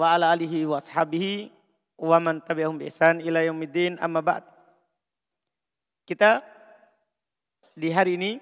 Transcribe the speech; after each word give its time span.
wa 0.00 0.16
ala 0.16 0.32
alihi 0.32 0.64
wa 0.64 0.80
ashabihi 0.80 1.52
wa 2.00 2.16
man 2.16 2.40
tabi'ahum 2.40 2.80
bi 2.80 2.88
ihsan 2.88 3.20
ila 3.20 3.44
yaumiddin 3.44 4.00
amma 4.00 4.24
ba'd. 4.24 4.48
Kita 6.08 6.40
di 7.76 7.92
hari 7.92 8.16
ini 8.16 8.40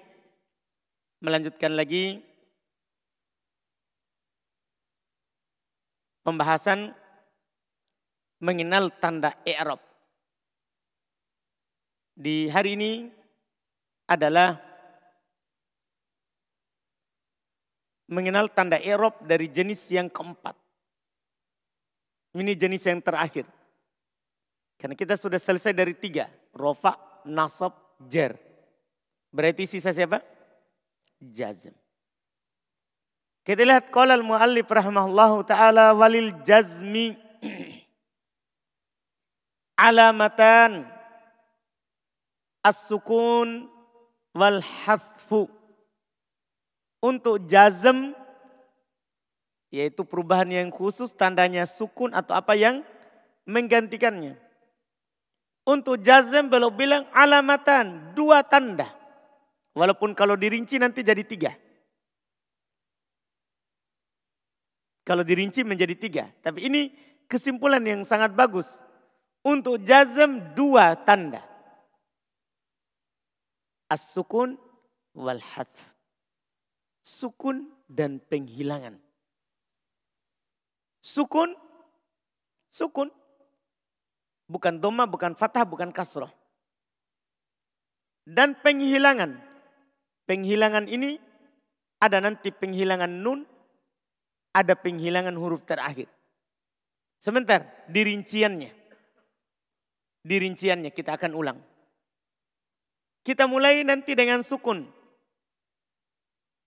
melanjutkan 1.19 1.75
lagi 1.75 2.23
pembahasan 6.23 6.95
mengenal 8.39 8.87
tanda 8.95 9.35
i'rab. 9.43 9.83
Di 12.15 12.47
hari 12.47 12.79
ini 12.79 12.91
adalah 14.07 14.55
mengenal 18.07 18.47
tanda 18.47 18.79
i'rab 18.79 19.19
dari 19.27 19.51
jenis 19.51 19.83
yang 19.91 20.07
keempat. 20.07 20.68
Ini 22.33 22.53
jenis 22.53 22.85
yang 22.85 23.01
terakhir. 23.01 23.45
Karena 24.77 24.95
kita 24.95 25.17
sudah 25.17 25.41
selesai 25.41 25.73
dari 25.73 25.97
tiga. 25.97 26.29
Rofa, 26.53 26.95
nasab, 27.25 27.73
jer. 28.05 28.37
Berarti 29.33 29.65
sisa 29.65 29.89
siapa? 29.89 30.21
Jazm. 31.19 31.73
Kita 33.43 33.65
lihat 33.65 33.89
qala 33.89 34.13
al-muallif 34.13 34.69
rahimahullahu 34.69 35.41
taala 35.41 35.97
walil 35.97 36.29
jazmi 36.45 37.17
alamatan 39.89 40.85
as-sukun 42.61 43.67
wal. 44.37 44.61
Untuk 46.99 47.47
jazm 47.47 48.11
yaitu 49.69 50.01
perubahan 50.05 50.49
yang 50.49 50.69
khusus 50.73 51.13
tandanya 51.13 51.65
sukun 51.65 52.13
atau 52.13 52.33
apa 52.33 52.57
yang 52.57 52.81
menggantikannya. 53.45 54.37
Untuk 55.65 56.01
jazm 56.01 56.49
belum 56.49 56.73
bilang 56.73 57.05
alamatan, 57.13 58.17
dua 58.17 58.41
tanda. 58.41 58.89
Walaupun 59.77 60.17
kalau 60.17 60.33
dirinci 60.33 60.81
nanti 60.81 61.05
jadi 61.05 61.21
tiga. 61.21 61.53
Kalau 65.05 65.21
dirinci 65.21 65.61
menjadi 65.61 65.93
tiga. 65.93 66.25
Tapi 66.41 66.65
ini 66.65 66.81
kesimpulan 67.29 67.81
yang 67.85 68.01
sangat 68.01 68.33
bagus. 68.33 68.81
Untuk 69.45 69.85
jazm 69.85 70.53
dua 70.57 70.97
tanda. 70.97 71.45
As-sukun 73.89 74.57
wal 75.13 75.41
hadf. 75.41 75.73
Sukun 77.05 77.69
dan 77.89 78.21
penghilangan. 78.21 79.08
Sukun, 80.99 81.55
sukun. 82.67 83.09
Bukan 84.49 84.81
doma, 84.81 85.05
bukan 85.05 85.37
fathah, 85.37 85.63
bukan 85.63 85.93
kasroh. 85.93 86.31
Dan 88.25 88.57
penghilangan. 88.59 89.37
Penghilangan 90.25 90.85
ini 90.89 91.17
ada 92.01 92.21
nanti 92.21 92.53
penghilangan 92.53 93.09
nun, 93.09 93.45
ada 94.53 94.73
penghilangan 94.77 95.33
huruf 95.37 95.65
terakhir. 95.65 96.09
Sebentar, 97.19 97.65
dirinciannya. 97.91 98.71
Dirinciannya 100.23 100.91
kita 100.93 101.19
akan 101.19 101.31
ulang. 101.35 101.59
Kita 103.23 103.45
mulai 103.45 103.83
nanti 103.83 104.15
dengan 104.15 104.41
sukun. 104.41 104.87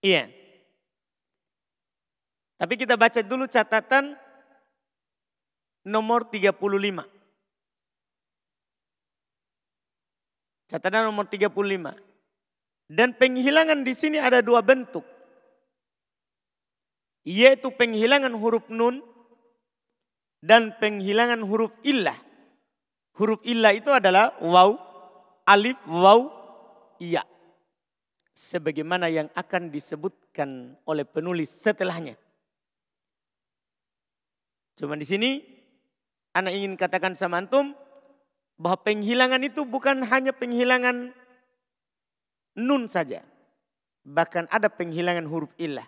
Iya. 0.04 0.41
Tapi 2.62 2.78
kita 2.78 2.94
baca 2.94 3.18
dulu 3.26 3.50
catatan 3.50 4.14
nomor 5.82 6.30
35. 6.30 6.54
Catatan 10.70 11.10
nomor 11.10 11.26
35. 11.26 11.50
Dan 12.86 13.18
penghilangan 13.18 13.82
di 13.82 13.98
sini 13.98 14.22
ada 14.22 14.38
dua 14.38 14.62
bentuk. 14.62 15.02
Yaitu 17.26 17.74
penghilangan 17.74 18.30
huruf 18.30 18.70
nun 18.70 19.02
dan 20.38 20.70
penghilangan 20.78 21.42
huruf 21.42 21.74
illah. 21.82 22.14
Huruf 23.18 23.42
illah 23.42 23.74
itu 23.74 23.90
adalah 23.90 24.38
waw, 24.38 24.78
alif, 25.50 25.82
waw, 25.90 26.30
iya. 27.02 27.26
Sebagaimana 28.38 29.10
yang 29.10 29.26
akan 29.34 29.66
disebutkan 29.66 30.78
oleh 30.86 31.02
penulis 31.02 31.50
setelahnya. 31.50 32.14
Cuma 34.76 34.96
di 34.96 35.04
sini 35.04 35.52
Anak 36.32 36.52
ingin 36.56 36.74
katakan 36.80 37.12
sama 37.12 37.44
antum 37.44 37.76
bahwa 38.56 38.80
penghilangan 38.80 39.44
itu 39.44 39.68
bukan 39.68 40.00
hanya 40.08 40.32
penghilangan 40.32 41.12
nun 42.56 42.88
saja. 42.88 43.20
Bahkan 44.02 44.48
ada 44.48 44.72
penghilangan 44.72 45.28
huruf 45.28 45.52
ilah. 45.60 45.84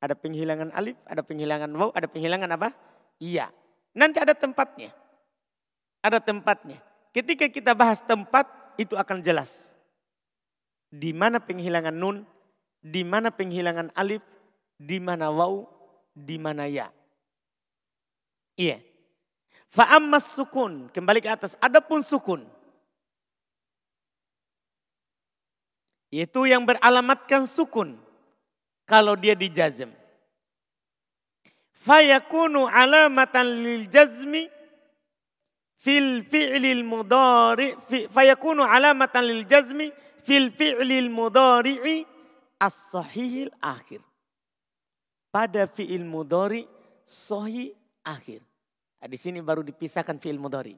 Ada 0.00 0.16
penghilangan 0.16 0.72
alif, 0.72 0.96
ada 1.04 1.20
penghilangan 1.20 1.68
waw, 1.76 1.90
ada 1.92 2.06
penghilangan 2.08 2.48
apa? 2.54 2.72
Iya. 3.20 3.52
Nanti 3.92 4.22
ada 4.22 4.32
tempatnya. 4.32 4.94
Ada 6.00 6.22
tempatnya. 6.22 6.78
Ketika 7.10 7.50
kita 7.50 7.74
bahas 7.76 8.00
tempat, 8.00 8.48
itu 8.80 8.96
akan 8.96 9.20
jelas. 9.20 9.74
Di 10.88 11.12
mana 11.12 11.42
penghilangan 11.42 11.92
nun, 11.92 12.24
di 12.80 13.02
mana 13.04 13.28
penghilangan 13.34 13.92
alif, 13.92 14.24
di 14.80 15.02
mana 15.02 15.28
waw, 15.28 15.68
di 16.14 16.40
mana 16.40 16.64
ya. 16.70 16.88
Iya. 18.60 18.76
Fa'ammas 19.72 20.36
sukun, 20.36 20.92
kembali 20.92 21.24
ke 21.24 21.32
atas. 21.32 21.56
Adapun 21.64 22.04
sukun. 22.04 22.44
Yaitu 26.12 26.44
yang 26.44 26.68
beralamatkan 26.68 27.48
sukun. 27.48 27.96
Kalau 28.84 29.16
dia 29.16 29.32
dijazm. 29.32 29.88
Fayakunu 31.80 32.68
alamatan 32.68 33.46
lil 33.64 33.88
jazmi 33.88 34.44
fil 35.80 36.28
fi'lil 36.28 36.84
mudari 36.84 37.72
fayakunu 38.12 38.60
alamatan 38.60 39.24
lil 39.24 39.48
jazmi 39.48 39.88
fil 40.20 40.52
fi'lil 40.52 41.08
mudari'i 41.08 42.04
as-sahihil 42.60 43.48
akhir. 43.64 44.04
Pada 45.32 45.64
fi'il 45.64 46.04
mudari 46.04 46.68
sahih 47.06 47.72
akhir. 48.04 48.49
Nah, 49.00 49.08
di 49.08 49.16
sini 49.16 49.40
baru 49.40 49.64
dipisahkan 49.64 50.20
fi'il 50.20 50.36
mudhari. 50.36 50.76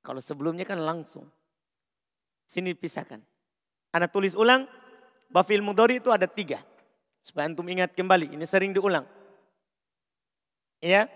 Kalau 0.00 0.18
sebelumnya 0.18 0.64
kan 0.64 0.80
langsung. 0.80 1.28
Sini 2.48 2.72
dipisahkan. 2.72 3.20
Anda 3.92 4.08
tulis 4.08 4.32
ulang 4.32 4.64
bahwa 5.28 5.44
fi'il 5.44 5.60
mudhari 5.60 6.00
itu 6.00 6.08
ada 6.08 6.24
tiga. 6.24 6.64
Supaya 7.22 7.46
antum 7.46 7.68
ingat 7.68 7.92
kembali, 7.92 8.34
ini 8.34 8.42
sering 8.48 8.72
diulang. 8.72 9.06
Ya. 10.82 11.06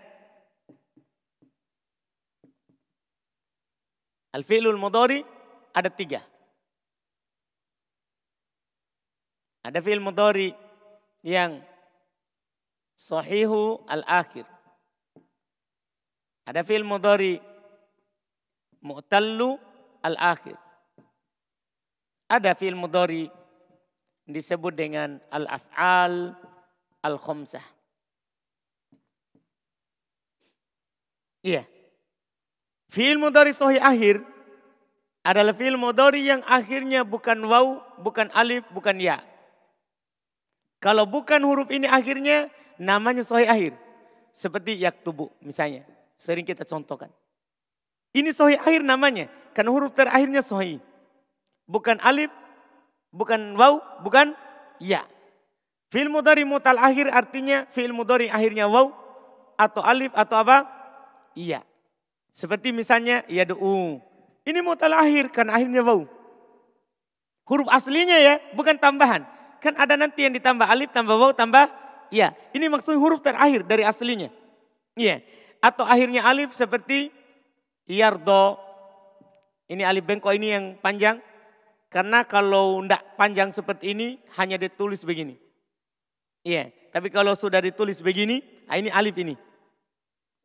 Al-fi'lul 4.31 4.79
mudhari 4.79 5.25
ada 5.73 5.89
tiga. 5.89 6.21
Ada 9.65 9.83
fi'il 9.83 9.99
mudhari 9.99 10.55
yang 11.25 11.59
sahihu 12.95 13.83
al-akhir. 13.89 14.56
Ada 16.47 16.63
fi'il 16.63 16.87
mudhari 16.87 17.43
mu'tallu 18.79 19.59
al-akhir. 19.99 20.55
Ada 22.31 22.55
fi'il 22.55 22.79
mudhari 22.79 23.27
disebut 24.23 24.71
dengan 24.71 25.19
al-af'al 25.27 26.31
al-khamsah. 27.03 27.63
Iya. 31.43 31.67
Fi'il 32.87 33.19
mudhari 33.19 33.51
sahih 33.51 33.83
akhir 33.83 34.23
adalah 35.27 35.51
fi'il 35.51 35.75
mudhari 35.75 36.31
yang 36.31 36.39
akhirnya 36.47 37.03
bukan 37.03 37.43
waw, 37.43 37.83
bukan 37.99 38.31
alif, 38.31 38.63
bukan 38.71 38.95
ya. 39.03 39.19
Kalau 40.79 41.03
bukan 41.03 41.43
huruf 41.43 41.67
ini 41.75 41.91
akhirnya 41.91 42.47
namanya 42.79 43.27
sahih 43.27 43.51
akhir. 43.51 43.73
Seperti 44.31 44.79
yaktubu 44.79 45.27
misalnya. 45.43 45.96
Sering 46.17 46.43
kita 46.43 46.65
contohkan. 46.65 47.13
Ini 48.11 48.33
sohi 48.33 48.57
akhir 48.57 48.81
namanya. 48.81 49.29
Karena 49.53 49.69
huruf 49.69 49.93
terakhirnya 49.93 50.41
sohi. 50.41 50.81
Bukan 51.69 52.01
alif, 52.01 52.33
bukan 53.13 53.53
waw, 53.53 54.01
bukan 54.01 54.33
ya. 54.81 55.05
Fi'il 55.87 56.11
mudari 56.11 56.43
mutal 56.43 56.75
akhir 56.75 57.07
artinya 57.13 57.63
fi'il 57.71 57.95
mudari 57.95 58.27
akhirnya 58.27 58.67
waw 58.67 58.91
atau 59.55 59.81
alif 59.85 60.11
atau 60.11 60.35
apa? 60.43 60.67
Iya. 61.37 61.63
Seperti 62.33 62.75
misalnya 62.75 63.23
ya 63.31 63.47
do'u. 63.47 64.01
Ini 64.43 64.59
mutal 64.61 64.93
akhir 64.93 65.33
kan 65.33 65.47
akhirnya 65.49 65.81
waw. 65.81 66.05
Huruf 67.47 67.67
aslinya 67.71 68.19
ya, 68.19 68.43
bukan 68.53 68.75
tambahan. 68.75 69.23
Kan 69.63 69.73
ada 69.79 69.95
nanti 69.95 70.27
yang 70.27 70.35
ditambah 70.35 70.67
alif, 70.67 70.91
tambah 70.91 71.15
waw, 71.15 71.31
tambah 71.31 71.71
iya. 72.11 72.35
Ini 72.51 72.67
maksudnya 72.67 72.99
huruf 72.99 73.23
terakhir 73.23 73.63
dari 73.63 73.87
aslinya. 73.87 74.29
Iya. 74.99 75.23
Atau 75.61 75.83
akhirnya 75.83 76.23
alif 76.25 76.53
seperti 76.53 77.09
yardo. 77.89 78.59
Ini 79.67 79.83
alif 79.83 80.03
bengkok 80.07 80.33
ini 80.35 80.53
yang 80.53 80.65
panjang. 80.79 81.19
Karena 81.87 82.27
kalau 82.27 82.83
tidak 82.83 83.15
panjang 83.15 83.49
seperti 83.51 83.95
ini 83.95 84.19
hanya 84.35 84.59
ditulis 84.59 85.03
begini. 85.07 85.39
Iya. 86.43 86.71
Tapi 86.91 87.11
kalau 87.11 87.35
sudah 87.35 87.61
ditulis 87.61 87.99
begini, 87.99 88.41
ah, 88.67 88.79
ini 88.79 88.89
alif 88.91 89.15
ini. 89.19 89.35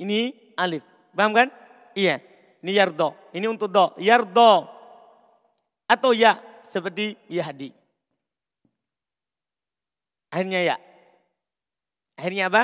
Ini 0.03 0.35
alif. 0.59 0.83
Paham 1.15 1.33
kan? 1.35 1.49
Iya. 1.95 2.19
Ini 2.63 2.73
yardo. 2.79 3.15
Ini 3.35 3.47
untuk 3.51 3.71
do. 3.71 3.95
Yardo. 3.99 4.67
Atau 5.87 6.15
ya. 6.15 6.39
Seperti 6.63 7.19
yahdi. 7.29 7.75
Akhirnya 10.33 10.61
ya. 10.65 10.77
Akhirnya 12.17 12.49
apa? 12.49 12.63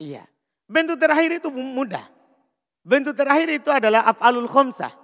Iya. 0.00 0.24
Bentuk 0.70 1.02
terakhir 1.02 1.42
itu 1.42 1.50
mudah. 1.50 2.06
Bentuk 2.86 3.18
terakhir 3.18 3.50
itu 3.50 3.66
adalah 3.74 4.06
af'alul 4.06 4.46
khomsah. 4.46 4.94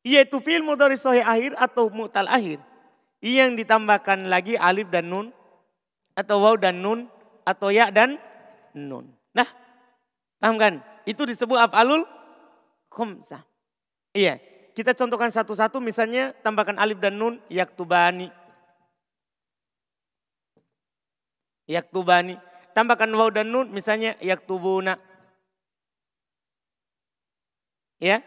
Yaitu 0.00 0.40
fi'il 0.40 0.64
mudhari 0.64 0.96
sahih 0.96 1.20
akhir 1.20 1.52
atau 1.60 1.92
mu'tal 1.92 2.24
akhir. 2.24 2.56
Yang 3.20 3.60
ditambahkan 3.60 4.24
lagi 4.32 4.56
alif 4.56 4.88
dan 4.88 5.12
nun. 5.12 5.36
Atau 6.16 6.40
waw 6.40 6.56
dan 6.56 6.80
nun. 6.80 7.12
Atau 7.44 7.68
ya 7.68 7.92
dan 7.92 8.16
nun. 8.72 9.12
Nah, 9.36 9.46
paham 10.40 10.56
kan? 10.56 10.74
Itu 11.04 11.28
disebut 11.28 11.60
af'alul 11.68 12.08
khomsah. 12.88 13.44
Iya. 14.16 14.40
Kita 14.72 14.96
contohkan 14.96 15.28
satu-satu 15.28 15.76
misalnya 15.76 16.32
tambahkan 16.40 16.80
alif 16.80 16.96
dan 17.04 17.20
nun 17.20 17.36
yaktubani. 17.52 18.32
Yaktubani. 21.68 22.55
Tambahkan 22.76 23.08
waw 23.16 23.32
dan 23.32 23.48
nun 23.48 23.72
misalnya 23.72 24.20
yaktubuna. 24.20 25.00
Ya. 27.96 28.20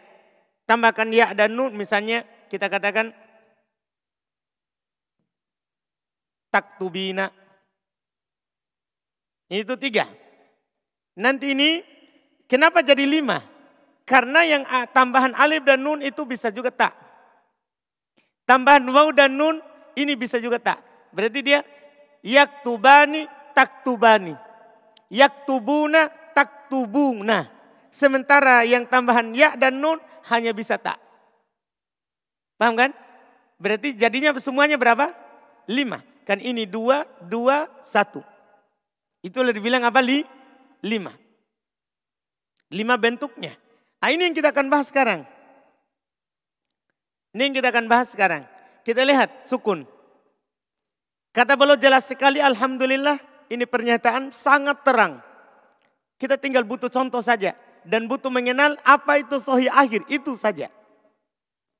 Tambahkan 0.66 1.14
ya 1.14 1.30
dan 1.38 1.54
nun 1.54 1.78
misalnya 1.78 2.26
kita 2.50 2.66
katakan 2.66 3.14
taktubina. 6.50 7.30
Itu 9.46 9.78
tiga. 9.78 10.10
Nanti 11.14 11.54
ini 11.54 11.86
kenapa 12.50 12.82
jadi 12.82 13.06
lima? 13.06 13.38
Karena 14.02 14.42
yang 14.42 14.66
tambahan 14.90 15.38
alif 15.38 15.62
dan 15.62 15.78
nun 15.78 16.02
itu 16.02 16.26
bisa 16.26 16.50
juga 16.50 16.74
tak. 16.74 16.98
Tambahan 18.50 18.82
waw 18.90 19.14
dan 19.14 19.30
nun 19.30 19.62
ini 19.94 20.18
bisa 20.18 20.42
juga 20.42 20.58
tak. 20.58 20.82
Berarti 21.14 21.38
dia 21.38 21.62
yaktubani 22.26 23.38
taktubani. 23.56 24.34
Yaktubuna 25.10 26.06
taktubuna. 26.32 27.50
Sementara 27.90 28.62
yang 28.62 28.86
tambahan 28.86 29.34
ya 29.34 29.58
dan 29.58 29.82
nun 29.82 29.98
hanya 30.30 30.54
bisa 30.54 30.78
tak. 30.78 30.98
Paham 32.54 32.78
kan? 32.78 32.90
Berarti 33.58 33.96
jadinya 33.96 34.30
semuanya 34.38 34.78
berapa? 34.78 35.10
Lima. 35.66 36.00
Kan 36.24 36.38
ini 36.38 36.64
dua, 36.68 37.02
dua, 37.26 37.66
satu. 37.82 38.22
Itu 39.20 39.42
lebih 39.42 39.60
dibilang 39.60 39.84
apa? 39.84 39.98
Li? 40.00 40.22
Lima. 40.86 41.12
Lima 42.70 42.94
bentuknya. 42.96 43.58
Nah, 44.00 44.08
ini 44.08 44.30
yang 44.30 44.36
kita 44.36 44.54
akan 44.54 44.70
bahas 44.70 44.88
sekarang. 44.88 45.26
Ini 47.34 47.50
yang 47.50 47.54
kita 47.58 47.68
akan 47.68 47.86
bahas 47.90 48.08
sekarang. 48.14 48.46
Kita 48.86 49.04
lihat 49.04 49.44
sukun. 49.44 49.84
Kata 51.30 51.54
beliau 51.54 51.78
jelas 51.78 52.10
sekali 52.10 52.42
Alhamdulillah 52.42 53.29
ini 53.50 53.66
pernyataan 53.66 54.30
sangat 54.30 54.86
terang. 54.86 55.18
Kita 56.16 56.38
tinggal 56.38 56.62
butuh 56.62 56.86
contoh 56.86 57.18
saja. 57.18 57.58
Dan 57.82 58.06
butuh 58.06 58.30
mengenal 58.30 58.78
apa 58.86 59.18
itu 59.18 59.42
sohi 59.42 59.66
akhir. 59.66 60.06
Itu 60.06 60.38
saja. 60.38 60.70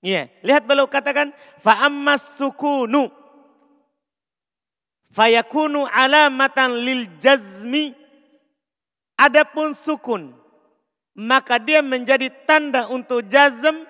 Iya, 0.01 0.33
lihat 0.43 0.65
beliau 0.65 0.89
katakan 0.89 1.31
fa'ammas 1.61 2.41
sukunu 2.41 3.13
fayakunu 5.13 5.85
alamatan 5.85 6.81
lil 6.81 7.05
jazmi 7.21 7.93
adapun 9.21 9.77
sukun 9.77 10.33
maka 11.13 11.61
dia 11.61 11.85
menjadi 11.85 12.33
tanda 12.49 12.89
untuk 12.89 13.29
jazm 13.29 13.85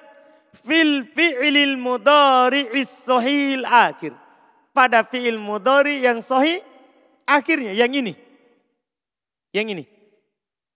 fil 0.66 1.06
fi'lil 1.14 1.78
mudhari'is 1.78 2.90
sahih 3.06 3.62
akhir. 3.62 4.10
Pada 4.74 5.06
fi'il 5.06 5.38
mudhari 5.38 6.02
yang 6.02 6.18
sahih 6.18 6.58
akhirnya 7.30 7.70
yang 7.70 7.94
ini. 7.94 8.18
Yang 9.54 9.66
ini. 9.78 9.84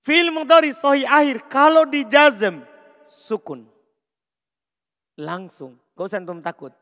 Fi'il 0.04 0.30
mudhari 0.30 0.70
sahih 0.70 1.08
akhir 1.08 1.49
kalau 1.50 1.88
dijazm 1.88 2.62
sukun. 3.08 3.64
Langsung, 5.16 5.78
gak 5.96 6.06
usah 6.11 6.20
takut. 6.42 6.73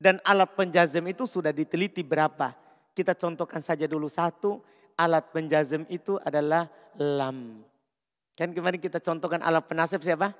Dan 0.00 0.20
alat 0.24 0.52
penjazm 0.56 1.04
itu 1.08 1.24
sudah 1.24 1.52
diteliti 1.52 2.00
berapa. 2.04 2.52
Kita 2.96 3.16
contohkan 3.16 3.60
saja 3.60 3.84
dulu 3.84 4.08
satu, 4.08 4.60
alat 4.96 5.28
penjazm 5.32 5.88
itu 5.88 6.20
adalah 6.20 6.68
lam. 6.96 7.64
Kan 8.36 8.56
kemarin 8.56 8.80
kita 8.80 9.00
contohkan 9.00 9.40
alat 9.44 9.64
penasib 9.68 10.00
siapa? 10.00 10.32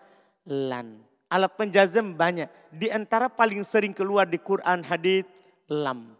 Lan. 0.49 1.05
Alat 1.29 1.53
penjazem 1.55 2.17
banyak. 2.17 2.49
Di 2.73 2.89
antara 2.89 3.29
paling 3.29 3.63
sering 3.63 3.93
keluar 3.93 4.25
di 4.25 4.41
Quran 4.41 4.81
hadis 4.85 5.25
lam. 5.69 6.20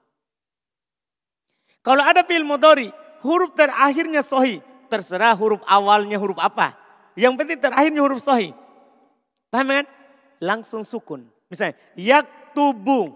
Kalau 1.81 2.05
ada 2.05 2.25
fi'il 2.27 2.45
mudhari, 2.45 2.93
huruf 3.25 3.57
terakhirnya 3.57 4.21
sohi. 4.21 4.61
Terserah 4.91 5.39
huruf 5.39 5.63
awalnya 5.65 6.19
huruf 6.19 6.37
apa. 6.37 6.75
Yang 7.15 7.35
penting 7.41 7.59
terakhirnya 7.63 8.03
huruf 8.03 8.21
sohi. 8.21 8.53
Paham 9.49 9.71
kan? 9.71 9.87
Langsung 10.43 10.83
sukun. 10.83 11.27
Misalnya, 11.51 11.79
yaktubu. 11.99 13.15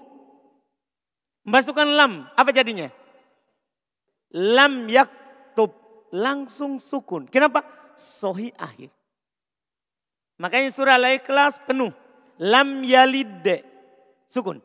Masukkan 1.45 1.87
lam, 1.87 2.27
apa 2.35 2.51
jadinya? 2.51 2.89
Lam 4.33 4.89
yaktub. 4.89 5.71
Langsung 6.15 6.79
sukun. 6.79 7.27
Kenapa? 7.27 7.75
sohi 7.97 8.51
akhir. 8.59 8.91
Makanya 10.39 10.71
surah 10.75 10.99
Al-Ikhlas 10.99 11.63
penuh. 11.65 11.95
Lam 12.43 12.83
yalid 12.83 13.47
sukun. 14.27 14.59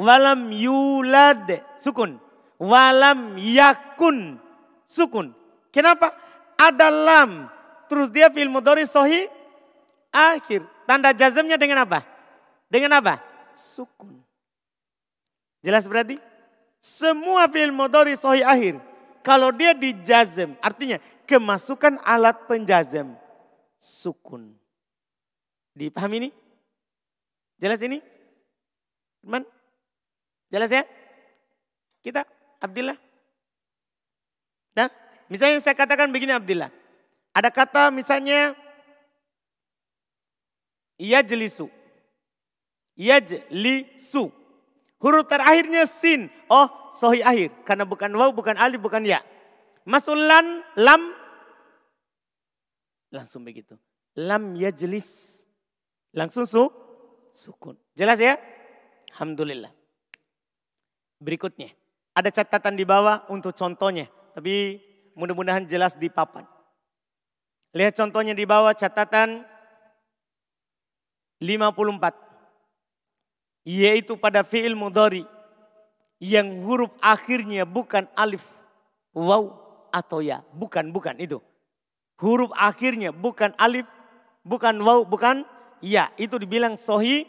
Walam 0.00 0.48
yulad 0.48 1.60
sukun. 1.76 2.16
Walam 2.60 3.40
yakun 3.40 4.36
sukun. 4.84 5.32
Kenapa? 5.72 6.12
Ada 6.60 6.92
lam. 6.92 7.48
Terus 7.88 8.12
dia 8.12 8.28
fil 8.28 8.52
mudhari 8.52 8.84
sohi 8.84 9.24
akhir. 10.12 10.68
Tanda 10.84 11.16
jazmnya 11.16 11.56
dengan 11.56 11.88
apa? 11.88 12.04
Dengan 12.68 13.00
apa? 13.00 13.16
Sukun. 13.56 14.20
Jelas 15.64 15.88
berarti? 15.88 16.20
Semua 16.84 17.48
fil 17.48 17.72
mudhari 17.72 18.12
sohi 18.12 18.44
akhir. 18.44 18.76
Kalau 19.24 19.52
dia 19.52 19.76
dijazm, 19.76 20.56
artinya 20.64 21.00
kemasukan 21.28 22.00
alat 22.04 22.44
penjazam 22.48 23.16
sukun. 23.80 24.52
Dipahami 25.76 26.28
ini? 26.28 26.30
Jelas 27.60 27.80
ini? 27.84 28.00
Teman? 29.20 29.44
Jelas 30.48 30.72
ya? 30.72 30.82
Kita, 32.00 32.24
Abdillah. 32.60 32.96
Nah, 34.76 34.88
misalnya 35.32 35.58
saya 35.64 35.74
katakan 35.74 36.12
begini 36.12 36.36
Abdillah. 36.36 36.68
Ada 37.32 37.50
kata 37.50 37.88
misalnya 37.90 38.54
yajlisu. 41.00 41.66
Yajlisu. 42.94 44.28
Huruf 45.00 45.24
terakhirnya 45.26 45.88
sin. 45.88 46.28
Oh, 46.52 46.68
sohi 46.92 47.24
akhir. 47.24 47.64
Karena 47.64 47.88
bukan 47.88 48.12
waw, 48.12 48.30
bukan 48.36 48.60
alif, 48.60 48.84
bukan 48.84 49.00
ya. 49.08 49.24
Masulan, 49.88 50.60
lam, 50.76 51.16
Langsung 53.10 53.42
begitu. 53.42 53.74
Lam 54.14 54.54
yajlis. 54.54 55.42
Langsung 56.14 56.46
su, 56.46 56.70
sukun. 57.34 57.74
Jelas 57.94 58.18
ya? 58.22 58.38
Alhamdulillah. 59.14 59.70
Berikutnya. 61.18 61.74
Ada 62.20 62.44
catatan 62.44 62.76
di 62.76 62.84
bawah 62.84 63.24
untuk 63.32 63.56
contohnya. 63.56 64.04
Tapi 64.36 64.76
mudah-mudahan 65.16 65.64
jelas 65.64 65.96
di 65.96 66.12
papan. 66.12 66.44
Lihat 67.72 67.96
contohnya 67.96 68.36
di 68.36 68.44
bawah 68.44 68.76
catatan 68.76 69.40
54. 71.40 72.12
Yaitu 73.64 74.20
pada 74.20 74.44
fi'il 74.44 74.76
mudhari 74.76 75.24
yang 76.20 76.60
huruf 76.68 76.92
akhirnya 77.00 77.64
bukan 77.64 78.04
alif, 78.12 78.44
waw 79.16 79.48
atau 79.88 80.20
ya. 80.20 80.44
Bukan, 80.52 80.92
bukan 80.92 81.16
itu 81.16 81.40
huruf 82.20 82.52
akhirnya 82.52 83.10
bukan 83.10 83.56
alif, 83.56 83.88
bukan 84.44 84.76
waw, 84.84 85.02
bukan 85.08 85.42
ya. 85.80 86.12
Itu 86.20 86.36
dibilang 86.36 86.76
sohi 86.76 87.24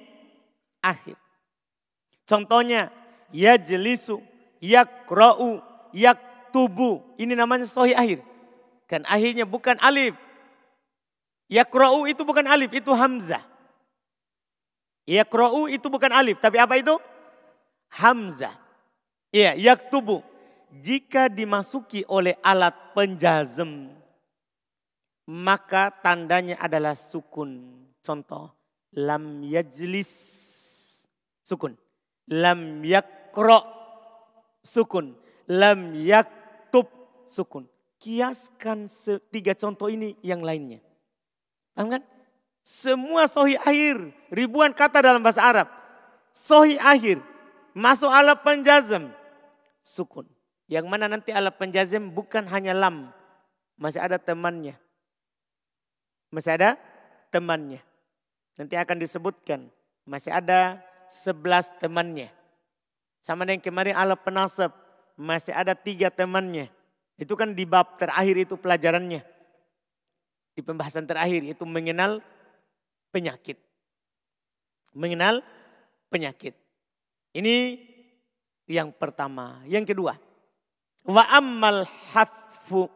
akhir. 0.84 1.16
Contohnya 2.28 2.92
yajlisu, 3.32 4.20
yakra'u, 4.62 5.60
yaktubu. 5.92 7.02
Ini 7.18 7.34
namanya 7.34 7.66
sohi 7.66 7.98
akhir. 7.98 8.22
Kan 8.86 9.04
akhirnya 9.10 9.44
bukan 9.44 9.76
alif. 9.82 10.14
Yakra'u 11.52 12.08
itu 12.08 12.24
bukan 12.24 12.48
alif, 12.48 12.72
itu 12.72 12.94
hamzah. 12.96 13.44
Yakra'u 15.10 15.68
itu 15.68 15.90
bukan 15.92 16.14
alif, 16.14 16.40
tapi 16.40 16.62
apa 16.62 16.80
itu? 16.80 16.96
Hamzah. 17.92 18.56
Iya, 19.34 19.58
yaktubu. 19.60 20.24
Jika 20.72 21.28
dimasuki 21.28 22.08
oleh 22.08 22.40
alat 22.40 22.96
penjazem, 22.96 23.92
maka 25.28 25.92
tandanya 25.92 26.56
adalah 26.64 26.96
sukun. 26.96 27.84
Contoh, 28.00 28.56
lam 28.96 29.44
yajlis, 29.44 30.12
sukun. 31.44 31.76
Lam 32.32 32.80
yakro, 32.88 33.81
sukun. 34.66 35.18
Lam 35.50 35.94
yaktub, 35.98 36.88
sukun. 37.28 37.68
Kiaskan 38.02 38.90
tiga 39.30 39.54
contoh 39.54 39.90
ini 39.92 40.18
yang 40.26 40.42
lainnya. 40.42 40.82
Paham 41.78 41.98
kan? 41.98 42.04
Semua 42.62 43.26
sohi 43.26 43.58
akhir, 43.58 44.14
ribuan 44.30 44.70
kata 44.74 45.02
dalam 45.02 45.22
bahasa 45.22 45.42
Arab. 45.42 45.68
Sohi 46.32 46.78
akhir, 46.78 47.22
masuk 47.74 48.10
alat 48.10 48.38
penjazem, 48.46 49.10
sukun. 49.82 50.30
Yang 50.70 50.86
mana 50.88 51.10
nanti 51.10 51.34
alat 51.34 51.58
penjazem 51.58 52.08
bukan 52.08 52.46
hanya 52.48 52.72
lam, 52.78 53.10
masih 53.76 54.00
ada 54.00 54.22
temannya. 54.22 54.78
Masih 56.32 56.56
ada 56.56 56.80
temannya. 57.34 57.82
Nanti 58.56 58.78
akan 58.78 58.98
disebutkan, 59.02 59.68
masih 60.06 60.32
ada 60.32 60.80
sebelas 61.10 61.74
temannya. 61.82 62.30
Sama 63.22 63.46
dengan 63.46 63.62
kemarin 63.62 63.94
alat 63.94 64.18
penasab, 64.26 64.74
masih 65.14 65.54
ada 65.54 65.78
tiga 65.78 66.10
temannya. 66.10 66.74
Itu 67.22 67.38
kan 67.38 67.54
di 67.54 67.70
bab 67.70 68.02
terakhir 68.02 68.50
itu 68.50 68.58
pelajarannya. 68.58 69.22
Di 70.58 70.62
pembahasan 70.66 71.06
terakhir 71.06 71.46
itu 71.46 71.62
mengenal 71.70 72.20
penyakit. 73.14 73.62
Mengenal 74.98 75.46
penyakit. 76.10 76.58
Ini 77.32 77.78
yang 78.66 78.90
pertama. 78.90 79.62
Yang 79.70 79.94
kedua. 79.94 80.18
Wa 81.06 81.24
ammal 81.30 81.86
hasfu. 82.12 82.90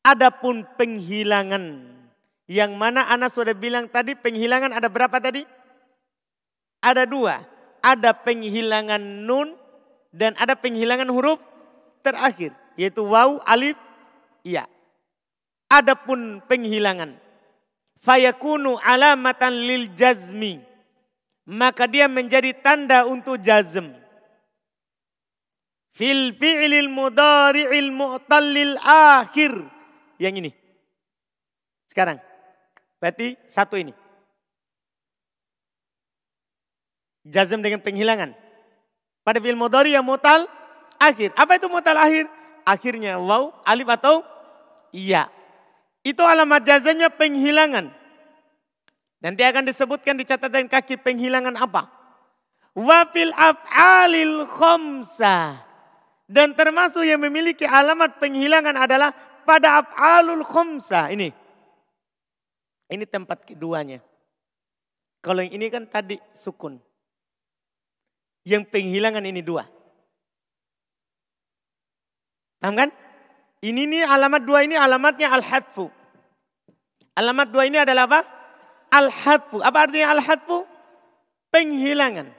Adapun 0.00 0.64
penghilangan. 0.80 1.84
Yang 2.48 2.72
mana 2.80 3.12
Anas 3.12 3.36
sudah 3.36 3.52
bilang 3.52 3.92
tadi 3.92 4.16
penghilangan 4.16 4.72
ada 4.72 4.88
berapa 4.88 5.20
tadi? 5.20 5.44
Ada 6.80 7.04
dua. 7.04 7.57
Ada 7.80 8.14
penghilangan 8.14 9.00
nun 9.00 9.54
dan 10.10 10.34
ada 10.40 10.58
penghilangan 10.58 11.08
huruf 11.10 11.38
terakhir. 12.02 12.54
Yaitu 12.78 13.02
waw, 13.02 13.42
alif, 13.42 13.74
iya. 14.46 14.66
Adapun 15.68 16.40
penghilangan 16.48 17.18
fayakunu 18.02 18.78
alamatan 18.80 19.54
lil 19.54 19.90
jazmi. 19.94 20.62
Maka 21.48 21.88
dia 21.88 22.06
menjadi 22.12 22.52
tanda 22.60 23.08
untuk 23.08 23.40
jazm. 23.40 23.96
Fil 25.96 26.36
fi'lil 26.36 26.92
mudari'il 26.92 27.88
mu'tallil 27.88 28.76
akhir. 28.84 29.56
Yang 30.20 30.34
ini. 30.44 30.50
Sekarang. 31.88 32.20
Berarti 33.00 33.34
satu 33.48 33.80
ini. 33.80 33.96
Jazm 37.28 37.60
dengan 37.60 37.84
penghilangan. 37.84 38.32
Pada 39.20 39.38
fi'il 39.44 39.58
mudari 39.58 39.92
yang 39.92 40.04
mutal 40.04 40.48
akhir. 40.96 41.36
Apa 41.36 41.60
itu 41.60 41.68
mutal 41.68 42.00
akhir? 42.00 42.24
Akhirnya 42.64 43.20
waw, 43.20 43.52
alif 43.64 43.88
atau 43.88 44.24
iya. 44.92 45.28
Itu 46.00 46.24
alamat 46.24 46.64
jazanya 46.64 47.12
penghilangan. 47.12 47.92
Nanti 49.20 49.42
akan 49.44 49.68
disebutkan 49.68 50.16
di 50.16 50.24
catatan 50.24 50.70
kaki 50.70 50.96
penghilangan 51.04 51.52
apa? 51.60 51.90
Wafil 52.72 53.34
af'alil 53.36 54.48
khomsa. 54.48 55.60
Dan 56.28 56.56
termasuk 56.56 57.04
yang 57.04 57.20
memiliki 57.20 57.64
alamat 57.68 58.20
penghilangan 58.20 58.76
adalah 58.76 59.10
pada 59.44 59.84
af'alul 59.84 60.44
khomsa. 60.44 61.12
Ini. 61.12 61.32
Ini 62.88 63.04
tempat 63.04 63.44
keduanya. 63.44 64.00
Kalau 65.20 65.44
yang 65.44 65.52
ini 65.60 65.68
kan 65.68 65.84
tadi 65.84 66.16
sukun. 66.32 66.87
Yang 68.48 68.72
penghilangan 68.72 69.20
ini 69.28 69.44
dua. 69.44 69.68
Paham 72.64 72.74
kan? 72.80 72.88
Ini 73.60 73.84
nih 73.84 74.08
alamat 74.08 74.42
dua 74.48 74.64
ini 74.64 74.80
alamatnya 74.80 75.28
al-hadfu. 75.36 75.92
Alamat 77.12 77.52
dua 77.52 77.68
ini 77.68 77.76
adalah 77.76 78.08
apa? 78.08 78.20
Al-hadfu. 78.88 79.60
Apa 79.60 79.84
artinya 79.84 80.16
al-hadfu? 80.16 80.64
Penghilangan. 81.52 82.32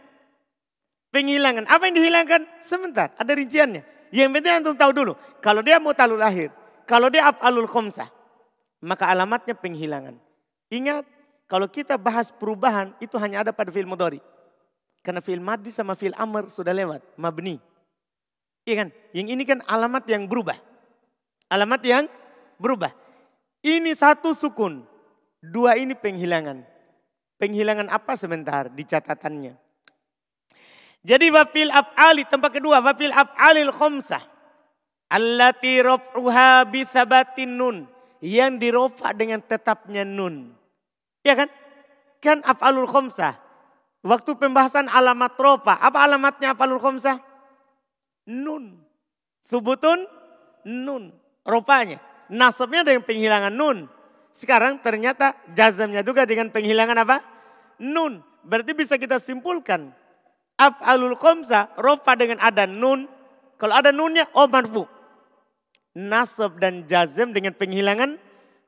Penghilangan. 1.14 1.70
Apa 1.70 1.90
yang 1.90 1.96
dihilangkan? 2.02 2.42
Sebentar, 2.58 3.14
ada 3.14 3.32
rinciannya. 3.36 3.86
Yang 4.10 4.30
penting 4.34 4.54
antum 4.64 4.76
tahu 4.78 4.92
dulu. 4.96 5.14
Kalau 5.46 5.62
dia 5.62 5.78
mutalul 5.78 6.18
lahir, 6.18 6.50
kalau 6.90 7.14
dia 7.14 7.30
af'alul 7.30 7.70
khomsah, 7.70 8.10
maka 8.82 9.06
alamatnya 9.06 9.54
penghilangan. 9.54 10.18
Ingat, 10.74 11.06
kalau 11.46 11.70
kita 11.70 11.98
bahas 11.98 12.34
perubahan 12.34 12.94
itu 12.98 13.18
hanya 13.22 13.46
ada 13.46 13.52
pada 13.54 13.70
film 13.70 13.94
mudori. 13.94 14.22
Karena 15.10 15.26
film 15.26 15.42
madi 15.42 15.74
sama 15.74 15.98
film 15.98 16.14
amr 16.14 16.54
sudah 16.54 16.70
lewat, 16.70 17.02
mabni. 17.18 17.58
Iya 18.62 18.86
kan? 18.86 18.90
Yang 19.10 19.28
ini 19.34 19.42
kan 19.42 19.66
alamat 19.66 20.06
yang 20.06 20.30
berubah. 20.30 20.54
Alamat 21.50 21.82
yang 21.82 22.06
berubah. 22.62 22.94
Ini 23.66 23.90
satu 23.98 24.38
sukun. 24.38 24.86
Dua 25.42 25.82
ini 25.82 25.98
penghilangan. 25.98 26.62
Penghilangan 27.42 27.90
apa 27.90 28.14
sebentar 28.14 28.70
di 28.70 28.86
catatannya. 28.86 29.58
Jadi 31.02 31.34
wafil 31.34 31.74
af'ali 31.74 32.30
tempat 32.30 32.62
kedua 32.62 32.78
wafil 32.78 33.10
af'alil 33.10 33.74
khomsah. 33.74 34.22
Allati 35.10 35.82
raf'uha 35.82 36.70
bisabatin 36.70 37.58
nun. 37.58 37.90
Yang 38.22 38.62
dirofa 38.62 39.18
dengan 39.18 39.42
tetapnya 39.42 40.06
nun. 40.06 40.54
Ya 41.26 41.34
kan? 41.34 41.50
Kan 42.22 42.46
af'alul 42.46 42.86
khomsah. 42.86 43.49
Waktu 44.00 44.40
pembahasan 44.40 44.88
alamat 44.88 45.36
rofa. 45.36 45.76
Apa 45.76 46.08
alamatnya 46.08 46.56
af'alul 46.56 46.80
khomsah? 46.80 47.20
Nun. 48.30 48.80
Subutun 49.50 50.08
nun 50.64 51.12
rupanya. 51.44 52.00
Nasabnya 52.30 52.86
dengan 52.86 53.04
penghilangan 53.04 53.52
nun. 53.52 53.90
Sekarang 54.32 54.80
ternyata 54.80 55.36
jazamnya 55.52 56.06
juga 56.06 56.24
dengan 56.24 56.48
penghilangan 56.54 56.98
apa? 57.04 57.18
Nun. 57.82 58.24
Berarti 58.46 58.72
bisa 58.72 58.96
kita 58.96 59.20
simpulkan. 59.20 59.92
Af'alul 60.56 61.20
khomsa 61.20 61.72
rofa 61.76 62.16
dengan 62.16 62.40
ada 62.40 62.64
nun. 62.64 63.10
Kalau 63.60 63.76
ada 63.76 63.92
nunnya, 63.92 64.24
oh 64.32 64.48
marfu. 64.48 64.88
Nasab 65.92 66.64
dan 66.64 66.88
jazam 66.88 67.36
dengan 67.36 67.52
penghilangan 67.52 68.16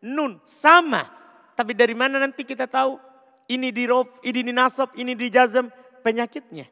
nun. 0.03 0.43
Sama. 0.43 1.07
Tapi 1.55 1.71
dari 1.71 1.95
mana 1.95 2.19
nanti 2.19 2.43
kita 2.43 2.67
tahu 2.67 2.99
ini 3.51 3.75
di 3.75 3.83
rof, 3.83 4.07
ini 4.23 4.39
di 4.47 4.53
nasab, 4.55 4.95
ini 4.95 5.11
di 5.11 5.27
jazam 5.27 5.67
penyakitnya. 6.07 6.71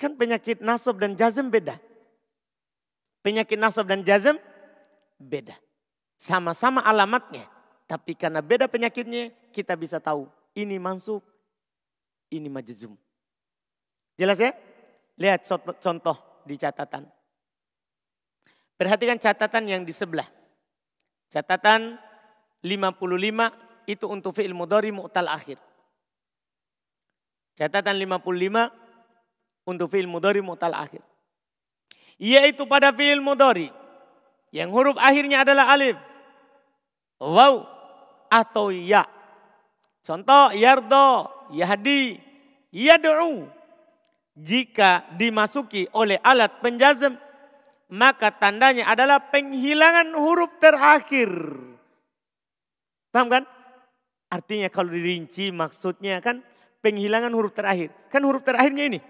Kan 0.00 0.16
penyakit 0.16 0.64
nasab 0.64 0.96
dan 0.96 1.12
jazam 1.12 1.52
beda. 1.52 1.76
Penyakit 3.20 3.60
nasab 3.60 3.84
dan 3.84 4.00
jazam 4.00 4.40
beda. 5.20 5.52
Sama-sama 6.16 6.80
alamatnya. 6.80 7.44
Tapi 7.84 8.16
karena 8.16 8.40
beda 8.40 8.66
penyakitnya 8.66 9.30
kita 9.52 9.76
bisa 9.76 10.00
tahu 10.00 10.26
ini 10.56 10.80
mansub, 10.80 11.20
ini 12.32 12.48
majzum. 12.48 12.96
Jelas 14.16 14.40
ya? 14.40 14.56
Lihat 15.20 15.44
contoh 15.80 16.16
di 16.48 16.56
catatan. 16.56 17.04
Perhatikan 18.76 19.16
catatan 19.20 19.64
yang 19.68 19.82
di 19.84 19.92
sebelah. 19.92 20.28
Catatan 21.32 21.96
55 22.64 23.65
itu 23.86 24.04
untuk 24.10 24.34
fi'il 24.34 24.52
mudhari 24.52 24.90
mu'tal 24.90 25.30
akhir. 25.30 25.56
Catatan 27.56 27.96
55 27.96 28.68
untuk 29.64 29.88
fi'il 29.88 30.10
mudhari 30.10 30.42
mu'tal 30.42 30.74
akhir. 30.74 31.00
Yaitu 32.18 32.66
pada 32.66 32.92
fi'il 32.92 33.22
mudhari 33.22 33.70
yang 34.50 34.74
huruf 34.74 34.98
akhirnya 34.98 35.46
adalah 35.46 35.72
alif, 35.72 35.96
waw 37.22 37.64
atau 38.28 38.74
ya. 38.74 39.06
Contoh 40.02 40.54
yardo, 40.54 41.26
yahdi, 41.50 42.18
yad'u. 42.70 43.50
Jika 44.36 45.08
dimasuki 45.16 45.88
oleh 45.96 46.20
alat 46.20 46.60
penjazm, 46.60 47.16
maka 47.88 48.28
tandanya 48.36 48.84
adalah 48.86 49.32
penghilangan 49.32 50.12
huruf 50.12 50.60
terakhir. 50.60 51.32
Paham 53.10 53.32
kan? 53.32 53.44
Artinya 54.26 54.66
kalau 54.70 54.90
dirinci 54.90 55.54
maksudnya 55.54 56.18
kan 56.18 56.42
penghilangan 56.82 57.30
huruf 57.30 57.54
terakhir. 57.54 57.94
Kan 58.10 58.26
huruf 58.26 58.42
terakhirnya 58.42 58.90
ini. 58.90 59.00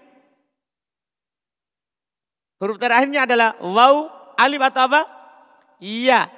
Huruf 2.57 2.81
terakhirnya 2.81 3.29
adalah 3.29 3.57
waw, 3.61 4.09
alif 4.37 4.61
atau 4.64 4.83
apa? 4.88 5.02
Iya. 5.81 6.29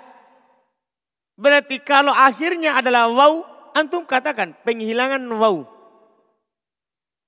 Berarti 1.38 1.78
kalau 1.82 2.10
akhirnya 2.10 2.78
adalah 2.78 3.06
waw, 3.10 3.46
antum 3.74 4.02
katakan 4.02 4.58
penghilangan 4.66 5.22
waw. 5.38 5.62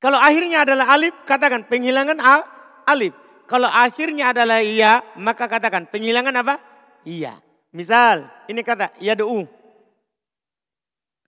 Kalau 0.03 0.19
akhirnya 0.19 0.67
adalah 0.67 0.97
alif, 0.97 1.15
katakan 1.29 1.69
penghilangan 1.69 2.19
a, 2.19 2.43
alif. 2.89 3.15
Kalau 3.47 3.69
akhirnya 3.69 4.33
adalah 4.33 4.59
iya, 4.63 5.05
maka 5.19 5.47
katakan 5.47 5.87
penghilangan 5.87 6.35
apa? 6.41 6.59
Iya. 7.07 7.39
Misal, 7.71 8.27
ini 8.51 8.67
kata 8.67 8.91
yad'u. 8.99 9.47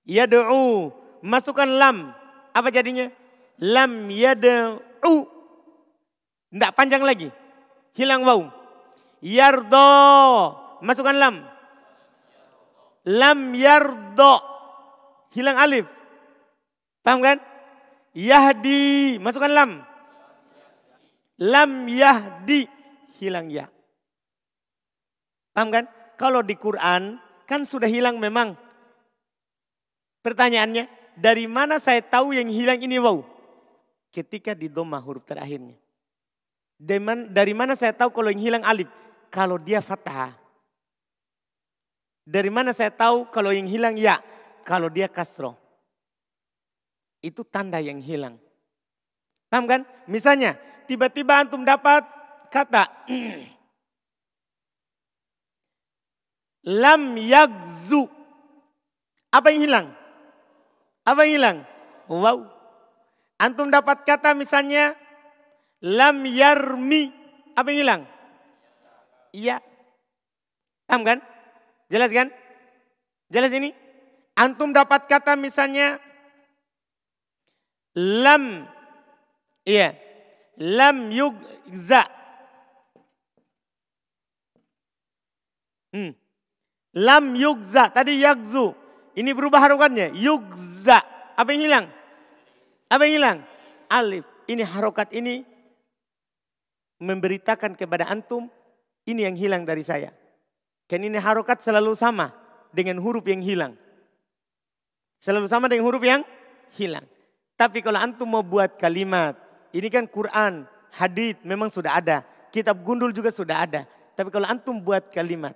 Yad'u. 0.06 0.90
Masukkan 1.22 1.68
lam. 1.68 2.10
Apa 2.52 2.68
jadinya? 2.74 3.10
Lam 3.62 4.10
yad'u. 4.10 5.14
Tidak 6.52 6.72
panjang 6.76 7.02
lagi. 7.06 7.32
Hilang 7.96 8.26
waw. 8.26 8.48
Yardo. 9.22 9.90
Masukkan 10.82 11.14
lam. 11.14 11.46
Lam 13.06 13.54
yardo. 13.54 14.34
Hilang 15.32 15.56
alif. 15.58 15.86
Paham 17.02 17.18
kan? 17.24 17.38
Yahdi, 18.12 19.16
masukkan 19.18 19.50
lam. 19.50 19.70
Lam 21.40 21.88
yahdi, 21.88 22.68
hilang 23.18 23.48
ya. 23.48 23.66
Paham 25.50 25.72
kan? 25.72 25.84
Kalau 26.20 26.44
di 26.44 26.54
Quran 26.54 27.18
kan 27.48 27.66
sudah 27.66 27.88
hilang 27.88 28.20
memang. 28.22 28.54
Pertanyaannya, 30.22 30.87
dari 31.18 31.50
mana 31.50 31.82
saya 31.82 32.00
tahu 32.00 32.32
yang 32.32 32.48
hilang 32.48 32.78
ini 32.78 32.96
wow? 33.02 33.20
Ketika 34.14 34.54
di 34.54 34.70
doma 34.70 35.02
huruf 35.02 35.26
terakhirnya. 35.26 35.74
Dari 37.30 37.54
mana 37.54 37.78
saya 37.78 37.94
tahu 37.94 38.11
kalau 38.11 38.30
yang 38.30 38.42
hilang 38.42 38.64
alif? 38.66 38.90
Kalau 39.30 39.58
dia 39.58 39.82
fathah. 39.82 40.35
Dari 42.22 42.50
mana 42.50 42.70
saya 42.70 42.94
tahu 42.94 43.26
kalau 43.35 43.50
yang 43.50 43.66
hilang 43.66 43.98
ya? 43.98 44.22
Kalau 44.62 44.87
dia 44.87 45.11
kasroh 45.11 45.58
itu 47.22 47.46
tanda 47.46 47.78
yang 47.78 48.02
hilang. 48.02 48.37
Paham 49.46 49.64
kan? 49.70 49.87
Misalnya, 50.11 50.58
tiba-tiba 50.90 51.46
antum 51.46 51.62
dapat 51.62 52.02
kata 52.50 52.90
lam 56.82 57.14
yagzu. 57.16 58.11
Apa 59.32 59.54
yang 59.54 59.64
hilang? 59.64 59.87
Apa 61.02 61.26
yang 61.26 61.32
hilang? 61.38 61.58
Wow. 62.06 62.46
Antum 63.38 63.70
dapat 63.70 64.06
kata 64.06 64.34
misalnya 64.38 64.94
lam 65.82 66.22
yarmi. 66.26 67.10
Apa 67.58 67.68
yang 67.74 67.80
hilang? 67.82 68.02
Iya. 69.34 69.56
Paham 70.86 71.02
kan? 71.02 71.18
Jelas 71.90 72.10
kan? 72.14 72.30
Jelas 73.32 73.50
ini? 73.50 73.74
Antum 74.38 74.72
dapat 74.72 75.04
kata 75.10 75.36
misalnya 75.36 76.00
lam 77.96 78.64
iya 79.68 79.92
lam 80.56 81.12
yugza 81.12 82.08
hmm. 85.92 86.12
lam 86.96 87.24
yugza 87.36 87.92
tadi 87.92 88.24
yagzu 88.24 88.72
ini 89.12 89.31
berubah 89.37 89.61
harokannya. 89.61 90.16
Yugza. 90.16 91.05
Apa 91.37 91.53
yang 91.53 91.62
hilang? 91.68 91.87
Apa 92.88 93.03
yang 93.05 93.14
hilang? 93.20 93.38
Alif. 93.92 94.25
Ini 94.48 94.64
harokat 94.64 95.12
ini 95.16 95.44
memberitakan 97.03 97.75
kepada 97.75 98.07
antum 98.09 98.46
ini 99.05 99.27
yang 99.27 99.37
hilang 99.37 99.62
dari 99.66 99.83
saya. 99.83 100.14
Kan 100.87 101.03
ini 101.03 101.18
harokat 101.18 101.61
selalu 101.64 101.96
sama 101.96 102.31
dengan 102.70 103.01
huruf 103.01 103.25
yang 103.27 103.40
hilang. 103.40 103.75
Selalu 105.22 105.46
sama 105.46 105.70
dengan 105.70 105.87
huruf 105.87 106.03
yang 106.03 106.27
hilang. 106.75 107.07
Tapi 107.55 107.79
kalau 107.85 108.01
antum 108.01 108.27
mau 108.27 108.42
buat 108.42 108.75
kalimat, 108.75 109.38
ini 109.70 109.87
kan 109.87 110.09
Quran, 110.09 110.66
hadith 110.90 111.38
memang 111.46 111.70
sudah 111.70 112.03
ada. 112.03 112.27
Kitab 112.51 112.83
gundul 112.83 113.14
juga 113.14 113.31
sudah 113.31 113.64
ada. 113.64 113.87
Tapi 114.12 114.29
kalau 114.29 114.44
antum 114.44 114.77
buat 114.77 115.09
kalimat, 115.14 115.55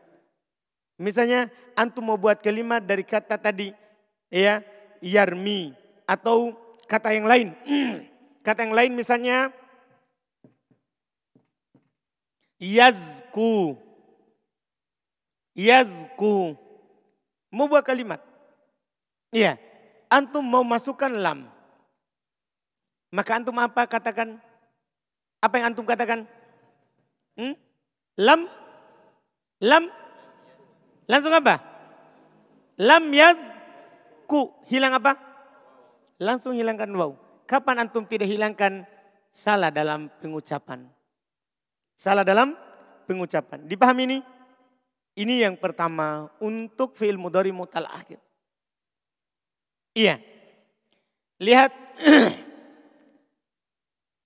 misalnya 0.97 1.53
antum 1.77 2.05
mau 2.05 2.19
buat 2.21 2.41
kalimat 2.41 2.81
dari 2.81 3.05
kata 3.05 3.37
tadi, 3.37 3.73
ya 4.33 4.65
yarmi 5.01 5.73
atau 6.09 6.53
kata 6.89 7.13
yang 7.13 7.27
lain. 7.29 7.49
kata 8.47 8.65
yang 8.65 8.75
lain 8.75 8.93
misalnya 8.97 9.53
yazku. 12.61 13.77
Yazku. 15.57 16.53
Mau 17.49 17.67
buat 17.69 17.85
kalimat. 17.85 18.21
Iya. 19.33 19.57
Antum 20.13 20.45
mau 20.45 20.63
masukkan 20.63 21.11
lam. 21.11 21.49
Maka 23.11 23.41
antum 23.41 23.57
apa 23.57 23.89
katakan? 23.89 24.37
Apa 25.41 25.55
yang 25.57 25.73
antum 25.73 25.89
katakan? 25.89 26.29
Hmm? 27.37 27.55
Lam? 28.21 28.49
Lam? 29.61 29.89
Langsung 31.07 31.33
apa? 31.35 31.63
Lam 32.83 33.11
yaz 33.15 33.39
ku. 34.27 34.51
Hilang 34.67 34.99
apa? 34.99 35.19
Langsung 36.19 36.53
hilangkan 36.53 36.91
waw. 36.95 37.15
Kapan 37.47 37.87
antum 37.87 38.03
tidak 38.05 38.27
hilangkan 38.27 38.83
salah 39.31 39.71
dalam 39.71 40.11
pengucapan? 40.19 40.87
Salah 41.95 42.27
dalam 42.27 42.59
pengucapan. 43.07 43.65
Dipahami 43.65 44.03
ini? 44.05 44.19
Ini 45.17 45.49
yang 45.49 45.57
pertama 45.57 46.29
untuk 46.45 46.93
fi'il 46.99 47.17
mudhari 47.17 47.55
mutal 47.55 47.89
akhir. 47.89 48.21
Iya. 49.97 50.21
Lihat 51.41 51.73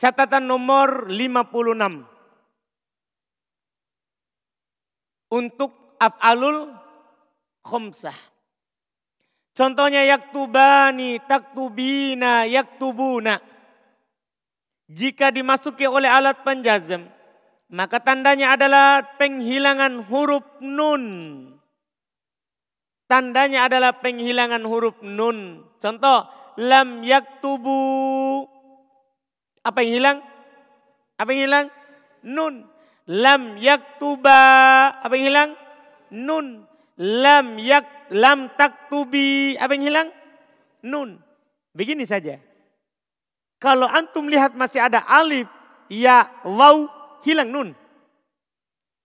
Catatan 0.00 0.48
nomor 0.48 1.12
56. 1.12 2.08
Untuk 5.28 5.89
af'alul 6.00 6.72
khomsah. 7.60 8.16
Contohnya 9.52 10.08
yaktubani, 10.08 11.20
taktubina, 11.28 12.48
yaktubuna. 12.48 13.44
Jika 14.88 15.28
dimasuki 15.30 15.84
oleh 15.84 16.08
alat 16.08 16.40
penjazm, 16.42 17.04
maka 17.70 18.00
tandanya 18.00 18.56
adalah 18.56 19.04
penghilangan 19.20 20.08
huruf 20.08 20.42
nun. 20.64 21.04
Tandanya 23.04 23.68
adalah 23.68 24.00
penghilangan 24.00 24.64
huruf 24.64 24.98
nun. 25.04 25.68
Contoh, 25.78 26.24
lam 26.58 27.04
yaktubu 27.04 27.78
apa 29.60 29.84
yang 29.84 29.92
hilang? 30.00 30.18
Apa 31.20 31.28
yang 31.36 31.40
hilang? 31.44 31.66
Nun. 32.24 32.54
Lam 33.04 33.60
yaktuba. 33.60 34.40
Apa 35.04 35.12
yang 35.20 35.24
hilang? 35.28 35.50
Nun. 36.12 36.66
Lam 37.00 37.56
yak 37.56 38.12
lam 38.12 38.52
taktubi. 38.58 39.56
Apa 39.56 39.74
yang 39.74 39.84
hilang? 39.88 40.08
Nun. 40.84 41.16
Begini 41.72 42.04
saja. 42.04 42.36
Kalau 43.60 43.84
antum 43.84 44.24
lihat 44.24 44.56
masih 44.56 44.80
ada 44.80 45.04
alif, 45.04 45.44
ya, 45.92 46.24
waw, 46.48 46.88
hilang 47.20 47.52
nun. 47.52 47.68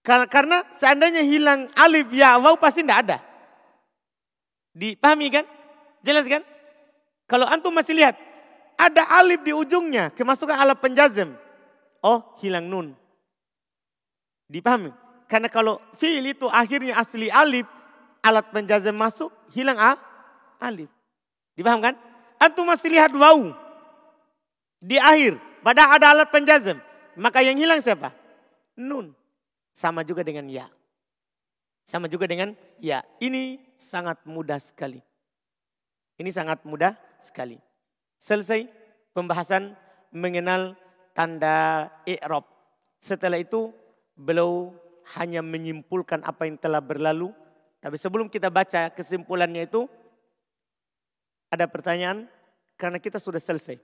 Karena 0.05 0.63
seandainya 0.71 1.27
hilang 1.27 1.67
alif, 1.75 2.07
ya, 2.15 2.39
waw 2.39 2.55
pasti 2.55 2.79
tidak 2.79 2.99
ada. 3.03 3.17
Dipahami 4.71 5.27
kan? 5.27 5.45
Jelas 6.07 6.23
kan? 6.31 6.39
Kalau 7.27 7.43
antum 7.51 7.75
masih 7.75 7.99
lihat, 7.99 8.15
ada 8.79 9.03
alif 9.19 9.43
di 9.43 9.51
ujungnya, 9.51 10.15
kemasukan 10.15 10.55
alat 10.55 10.79
penjazem. 10.79 11.35
Oh, 11.99 12.23
hilang 12.39 12.71
nun. 12.71 12.87
Dipahami? 14.47 14.95
Karena 15.25 15.49
kalau 15.49 15.81
fi'il 15.97 16.33
itu 16.33 16.45
akhirnya 16.49 17.01
asli 17.01 17.33
alif, 17.33 17.65
alat 18.21 18.45
penjazem 18.53 18.93
masuk, 18.93 19.33
hilang 19.53 19.77
a, 19.77 19.97
alif. 20.61 20.89
Dipaham 21.57 21.81
kan? 21.81 21.95
Antum 22.37 22.67
masih 22.67 22.91
lihat 22.93 23.15
wau 23.15 23.55
di 24.85 25.01
akhir, 25.01 25.41
pada 25.65 25.89
ada 25.97 26.13
alat 26.13 26.29
penjazem. 26.29 26.77
Maka 27.17 27.41
yang 27.41 27.57
hilang 27.57 27.81
siapa? 27.81 28.13
Nun. 28.77 29.17
Sama 29.75 30.05
juga 30.05 30.21
dengan 30.21 30.45
ya. 30.47 30.69
Sama 31.89 32.05
juga 32.05 32.29
dengan 32.29 32.53
ya. 32.77 33.01
Ini 33.17 33.59
sangat 33.75 34.21
mudah 34.29 34.61
sekali. 34.61 35.01
Ini 36.15 36.29
sangat 36.31 36.63
mudah 36.63 36.95
sekali. 37.19 37.59
Selesai 38.21 38.69
pembahasan 39.11 39.75
mengenal 40.15 40.77
tanda 41.11 41.91
i'rab. 42.07 42.47
Setelah 43.03 43.41
itu 43.41 43.73
beliau 44.15 44.71
hanya 45.13 45.45
menyimpulkan 45.45 46.25
apa 46.25 46.49
yang 46.49 46.57
telah 46.57 46.81
berlalu. 46.81 47.29
Tapi 47.77 47.95
sebelum 48.01 48.25
kita 48.31 48.49
baca 48.49 48.89
kesimpulannya 48.89 49.69
itu 49.69 49.85
ada 51.53 51.69
pertanyaan 51.69 52.25
karena 52.75 52.97
kita 52.97 53.21
sudah 53.21 53.37
selesai. 53.37 53.77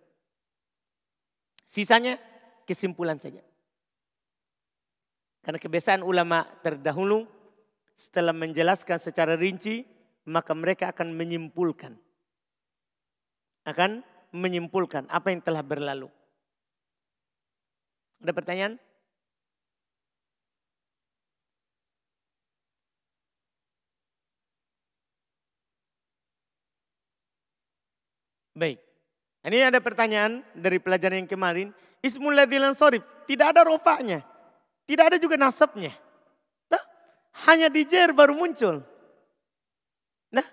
Sisanya 1.70 2.18
kesimpulan 2.66 3.22
saja. 3.22 3.40
Karena 5.42 5.58
kebiasaan 5.58 6.06
ulama 6.06 6.46
terdahulu 6.62 7.26
setelah 7.98 8.34
menjelaskan 8.34 8.98
secara 9.02 9.34
rinci, 9.38 9.86
maka 10.26 10.54
mereka 10.54 10.90
akan 10.94 11.14
menyimpulkan. 11.14 11.98
Akan 13.66 14.02
menyimpulkan 14.34 15.06
apa 15.10 15.30
yang 15.34 15.42
telah 15.42 15.62
berlalu. 15.62 16.10
Ada 18.22 18.34
pertanyaan? 18.38 18.74
Baik. 28.62 28.78
Ini 29.42 29.74
ada 29.74 29.82
pertanyaan 29.82 30.46
dari 30.54 30.78
pelajaran 30.78 31.26
yang 31.26 31.32
kemarin. 31.34 31.74
Ismul 32.06 32.38
ladilan 32.38 32.78
sorif. 32.78 33.02
Tidak 33.26 33.42
ada 33.42 33.66
rofaknya. 33.66 34.22
Tidak 34.86 35.02
ada 35.02 35.18
juga 35.18 35.34
nasabnya. 35.34 35.98
Nah, 36.70 36.84
hanya 37.50 37.74
di 37.74 37.82
jer 37.82 38.14
baru 38.14 38.38
muncul. 38.38 38.86
Nah, 40.30 40.46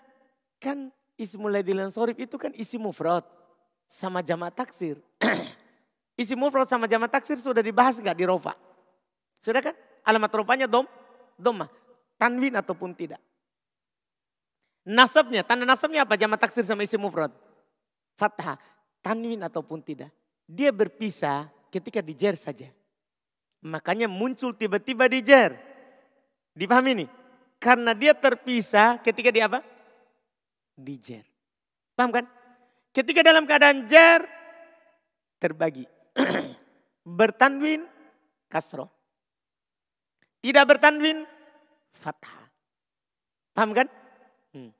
kan 0.57 0.89
ismul 1.21 1.53
ladilan 1.53 1.93
sorif 1.93 2.17
itu 2.17 2.41
kan 2.41 2.49
isi 2.57 2.81
mufrad 2.81 3.29
sama 3.85 4.25
jamaah 4.25 4.57
taksir. 4.57 4.97
isi 6.23 6.33
mufrad 6.33 6.65
sama 6.65 6.89
jamaah 6.89 7.13
taksir 7.13 7.37
sudah 7.37 7.61
dibahas 7.61 8.01
nggak 8.01 8.17
di 8.17 8.25
rofa? 8.25 8.57
Sudah 9.45 9.61
kan? 9.61 9.77
Alamat 10.09 10.33
rofanya 10.33 10.65
dom, 10.65 10.89
doma, 11.37 11.69
tanwin 12.17 12.57
ataupun 12.57 12.97
tidak. 12.97 13.21
Nasabnya, 14.89 15.45
tanda 15.45 15.69
nasabnya 15.69 16.09
apa? 16.09 16.17
Jamaah 16.17 16.41
taksir 16.41 16.65
sama 16.65 16.89
isi 16.89 16.97
mufrad 16.97 17.48
fathah, 18.19 18.59
tanwin 18.99 19.47
ataupun 19.47 19.79
tidak. 19.79 20.11
Dia 20.51 20.75
berpisah 20.75 21.47
ketika 21.71 22.03
dijer 22.03 22.35
saja. 22.35 22.67
Makanya 23.63 24.11
muncul 24.11 24.51
tiba-tiba 24.51 25.07
dijer. 25.07 25.55
Dipahami 26.59 27.07
nih? 27.07 27.11
Karena 27.63 27.95
dia 27.95 28.15
terpisah 28.15 28.99
ketika 28.99 29.31
dia 29.31 29.47
apa? 29.47 29.63
Dijer. 30.75 31.23
Paham 31.95 32.11
kan? 32.11 32.27
Ketika 32.91 33.23
dalam 33.23 33.47
keadaan 33.47 33.87
jer, 33.87 34.27
terbagi. 35.39 35.87
bertanwin, 37.19 37.87
kasro. 38.51 38.91
Tidak 40.39 40.65
bertanwin, 40.67 41.27
fathah. 41.95 42.47
Paham 43.55 43.75
kan? 43.75 43.91
Hmm. 44.55 44.71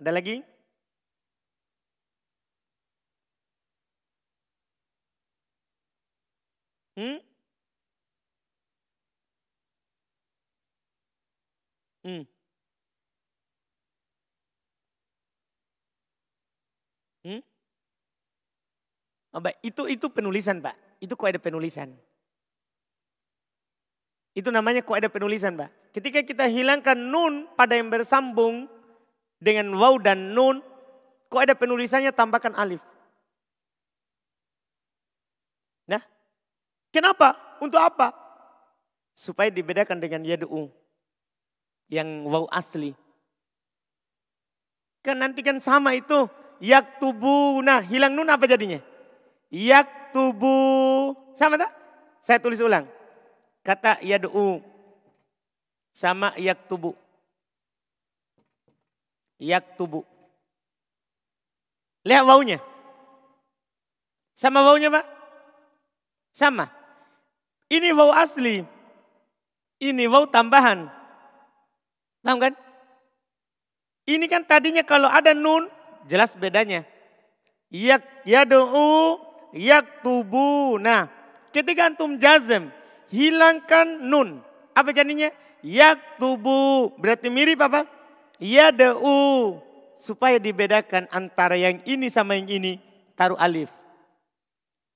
Ada 0.00 0.12
lagi? 0.12 0.53
Hmm? 6.96 7.18
Hmm. 12.04 12.24
Hmm? 17.24 17.40
Oh, 19.34 19.40
baik. 19.42 19.58
Itu 19.64 19.90
itu 19.90 20.06
penulisan, 20.12 20.62
Pak. 20.62 20.76
Itu 21.02 21.18
kok 21.18 21.26
ada 21.26 21.40
penulisan. 21.42 21.90
Itu 24.36 24.54
namanya 24.54 24.84
kok 24.86 24.94
ada 24.94 25.10
penulisan, 25.10 25.58
Pak. 25.58 25.90
Ketika 25.94 26.22
kita 26.22 26.46
hilangkan 26.46 26.98
nun 26.98 27.50
pada 27.58 27.74
yang 27.78 27.90
bersambung 27.90 28.70
dengan 29.42 29.74
waw 29.74 29.98
dan 29.98 30.34
nun, 30.34 30.62
kok 31.32 31.42
ada 31.42 31.54
penulisannya 31.58 32.14
tambahkan 32.14 32.54
alif. 32.54 32.82
Nah, 35.90 36.02
Kenapa? 36.94 37.34
Untuk 37.58 37.82
apa? 37.82 38.14
Supaya 39.18 39.50
dibedakan 39.50 39.98
dengan 39.98 40.22
yad'u. 40.22 40.70
Yang 41.90 42.08
waw 42.30 42.46
asli. 42.54 42.94
Kan 45.02 45.18
nanti 45.18 45.42
kan 45.42 45.58
sama 45.58 45.98
itu. 45.98 46.30
Yak 46.62 47.02
tubuh. 47.02 47.58
Nah 47.66 47.82
hilang 47.82 48.14
nun 48.14 48.30
apa 48.30 48.46
jadinya? 48.46 48.78
Yak 49.50 50.14
tubuh. 50.14 51.18
Sama 51.34 51.58
tak? 51.58 51.74
Saya 52.22 52.38
tulis 52.38 52.62
ulang. 52.62 52.86
Kata 53.66 53.98
yad'u. 53.98 54.62
Sama 55.90 56.30
yak 56.38 56.70
tubuh. 56.70 56.94
Yak 59.42 59.74
tubuh. 59.74 60.06
Lihat 62.06 62.22
wawunya. 62.22 62.62
Sama 64.34 64.62
wawunya 64.62 64.94
pak? 64.94 65.06
Sama. 66.30 66.83
Ini 67.68 67.96
wow 67.96 68.12
asli. 68.12 68.64
Ini 69.80 70.04
wow 70.08 70.28
tambahan. 70.28 70.88
Paham 72.24 72.38
kan? 72.40 72.54
Ini 74.04 74.24
kan 74.28 74.44
tadinya 74.44 74.84
kalau 74.84 75.08
ada 75.08 75.32
nun, 75.32 75.68
jelas 76.04 76.36
bedanya. 76.36 76.84
Yak 77.72 78.04
yadu'u. 78.28 79.20
Nah, 80.80 81.08
ketika 81.52 81.88
antum 81.88 82.20
jazm, 82.20 82.68
hilangkan 83.08 84.04
nun. 84.04 84.44
Apa 84.76 84.92
jadinya? 84.92 85.32
Yak 85.64 86.20
tubu. 86.20 86.92
Berarti 87.00 87.32
mirip 87.32 87.64
apa? 87.64 87.88
Yadu'u. 88.36 89.60
Supaya 89.96 90.36
dibedakan 90.36 91.08
antara 91.08 91.56
yang 91.56 91.80
ini 91.88 92.10
sama 92.12 92.36
yang 92.36 92.50
ini, 92.50 92.82
taruh 93.14 93.38
alif. 93.38 93.70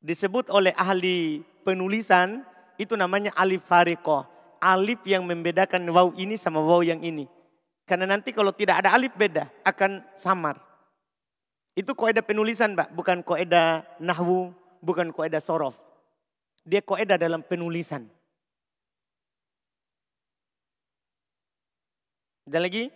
Disebut 0.03 0.51
oleh 0.53 0.75
ahli 0.77 1.47
penulisan, 1.63 2.43
itu 2.79 2.95
namanya 2.95 3.35
alif 3.35 3.67
fariko. 3.67 4.25
Alif 4.63 5.03
yang 5.05 5.27
membedakan 5.27 5.83
waw 5.91 6.15
ini 6.15 6.39
sama 6.39 6.63
waw 6.63 6.81
yang 6.81 7.03
ini. 7.03 7.27
Karena 7.83 8.07
nanti 8.07 8.31
kalau 8.31 8.55
tidak 8.55 8.81
ada 8.87 8.95
alif 8.95 9.13
beda, 9.19 9.51
akan 9.67 10.07
samar. 10.15 10.63
Itu 11.75 11.95
koedah 11.95 12.23
penulisan, 12.23 12.75
Pak, 12.75 12.95
bukan 12.95 13.23
koedah 13.23 13.87
nahwu, 14.03 14.55
bukan 14.83 15.11
koedah 15.11 15.43
sorof. 15.43 15.79
Dia 16.67 16.83
koedah 16.83 17.19
dalam 17.19 17.43
penulisan. 17.43 18.07
Ada 22.49 22.59
lagi? 22.65 22.91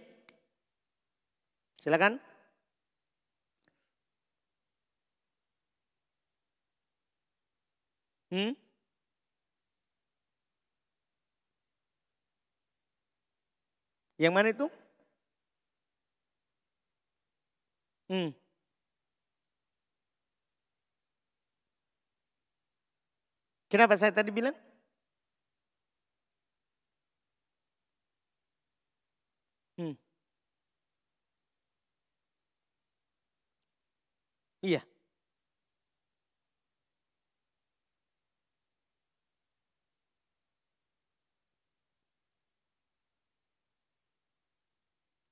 Silakan. 1.83 2.19
Hmm? 8.33 8.62
Yang 14.23 14.35
mana 14.39 14.49
itu? 14.55 14.67
Hmm. 18.09 18.31
Kenapa 23.71 23.97
saya 23.99 24.13
tadi 24.15 24.31
bilang? 24.31 24.55
Hmm. 29.79 29.93
Iya. 34.63 34.92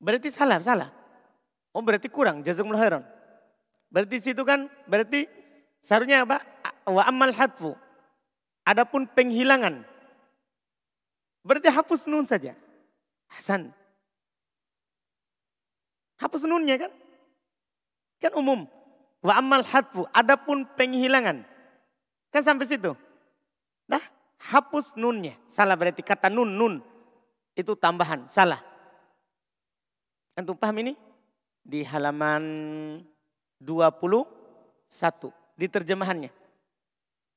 Berarti 0.01 0.33
salah, 0.33 0.59
salah. 0.65 0.89
Oh 1.77 1.85
berarti 1.85 2.09
kurang, 2.09 2.41
jazakumullah 2.41 2.81
khairan. 2.81 3.05
Berarti 3.93 4.17
situ 4.19 4.43
kan, 4.43 4.67
berarti 4.89 5.29
seharusnya 5.85 6.25
apa? 6.25 6.41
Wa 6.89 7.05
amal 7.07 7.31
hatfu. 7.37 7.77
Adapun 8.65 9.05
penghilangan. 9.07 9.85
Berarti 11.45 11.69
hapus 11.69 12.09
nun 12.09 12.25
saja. 12.25 12.57
Hasan. 13.31 13.71
Hapus 16.21 16.45
nunnya 16.45 16.77
kan? 16.77 16.93
Kan 18.21 18.33
umum. 18.37 18.69
Wa 19.25 19.37
amal 19.41 19.65
hatfu. 19.65 20.05
Adapun 20.13 20.69
penghilangan. 20.77 21.45
Kan 22.31 22.43
sampai 22.45 22.69
situ. 22.69 22.93
Nah, 23.89 24.03
hapus 24.39 24.95
nunnya. 24.95 25.35
Salah 25.51 25.75
berarti 25.75 26.05
kata 26.05 26.29
nun, 26.31 26.55
nun. 26.55 26.75
Itu 27.57 27.75
tambahan, 27.75 28.31
salah. 28.31 28.70
Antum 30.41 30.57
paham 30.57 30.81
ini? 30.81 30.97
Di 31.61 31.85
halaman 31.85 32.41
21 33.61 35.29
di 35.61 35.69
terjemahannya. 35.69 36.33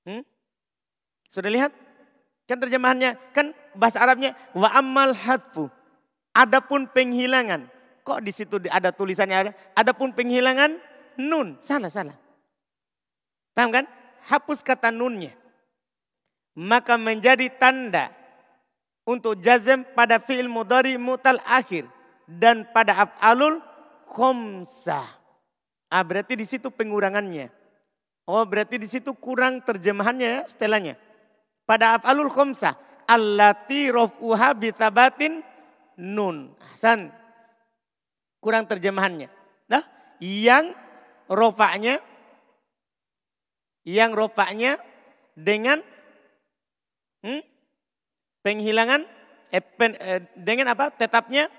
Hmm? 0.08 0.24
Sudah 1.28 1.52
lihat? 1.52 1.76
Kan 2.48 2.64
terjemahannya, 2.64 3.20
kan 3.36 3.52
bahasa 3.76 4.00
Arabnya 4.00 4.32
wa 4.56 4.72
ammal 4.72 5.12
hadfu. 5.12 5.68
Adapun 6.32 6.88
penghilangan. 6.88 7.68
Kok 8.08 8.24
di 8.24 8.32
situ 8.32 8.56
ada 8.72 8.96
tulisannya 8.96 9.38
ada? 9.38 9.52
Adapun 9.76 10.16
penghilangan 10.16 10.80
nun. 11.20 11.60
Salah, 11.60 11.92
salah. 11.92 12.16
Paham 13.52 13.70
kan? 13.70 13.86
Hapus 14.32 14.64
kata 14.64 14.96
nunnya. 14.96 15.36
Maka 16.56 16.96
menjadi 16.96 17.52
tanda 17.52 18.16
untuk 19.04 19.36
jazm 19.44 19.84
pada 19.92 20.24
fi'il 20.24 20.48
mudhari 20.48 20.96
mutal 20.96 21.44
akhir 21.44 21.92
dan 22.28 22.68
pada 22.72 23.08
af'alul 23.08 23.60
khomsah. 24.10 25.08
Ah, 25.94 26.04
berarti 26.06 26.34
di 26.40 26.46
situ 26.48 26.74
pengurangannya. 26.74 27.54
Oh, 28.24 28.42
berarti 28.48 28.80
di 28.80 28.88
situ 28.88 29.12
kurang 29.14 29.60
terjemahannya 29.62 30.28
ya, 30.28 30.42
setelahnya. 30.48 30.96
Pada 31.68 32.00
af'alul 32.00 32.32
khomsah. 32.32 32.76
Allati 33.04 33.92
rof'uha 33.92 34.56
bithabatin 34.56 35.44
nun. 36.00 36.56
Hasan. 36.72 37.12
Kurang 38.40 38.66
terjemahannya. 38.66 39.28
Nah, 39.68 39.84
yang 40.24 40.72
rofaknya 41.28 42.00
yang 43.84 44.16
rofaknya 44.16 44.80
dengan 45.36 45.84
hmm, 47.20 47.44
penghilangan 48.40 49.04
eh, 49.52 49.64
pen, 49.64 50.00
eh, 50.00 50.24
dengan 50.40 50.72
apa? 50.72 50.92
Tetapnya 50.96 51.52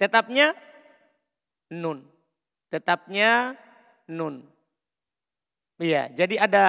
tetapnya 0.00 0.56
nun. 1.68 2.08
Tetapnya 2.72 3.54
nun. 4.08 4.48
Iya, 5.80 6.12
jadi 6.12 6.44
ada 6.44 6.64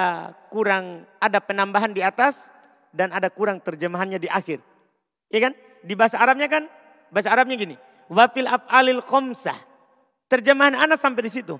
kurang 0.52 1.04
ada 1.20 1.39
penambahan 1.39 1.91
di 1.91 2.04
atas 2.04 2.52
dan 2.91 3.12
ada 3.12 3.32
kurang 3.32 3.60
terjemahannya 3.63 4.20
di 4.20 4.28
akhir. 4.28 4.60
Iya 5.32 5.52
kan? 5.52 5.54
Di 5.84 5.94
bahasa 5.96 6.20
Arabnya 6.20 6.48
kan 6.52 6.67
bahasa 7.12 7.32
Arabnya 7.32 7.56
gini. 7.56 7.76
Wafil 8.12 8.48
af'alil 8.48 9.04
khomsah. 9.04 9.56
Terjemahan 10.28 10.76
anak 10.76 11.00
sampai 11.00 11.28
di 11.28 11.32
situ. 11.32 11.56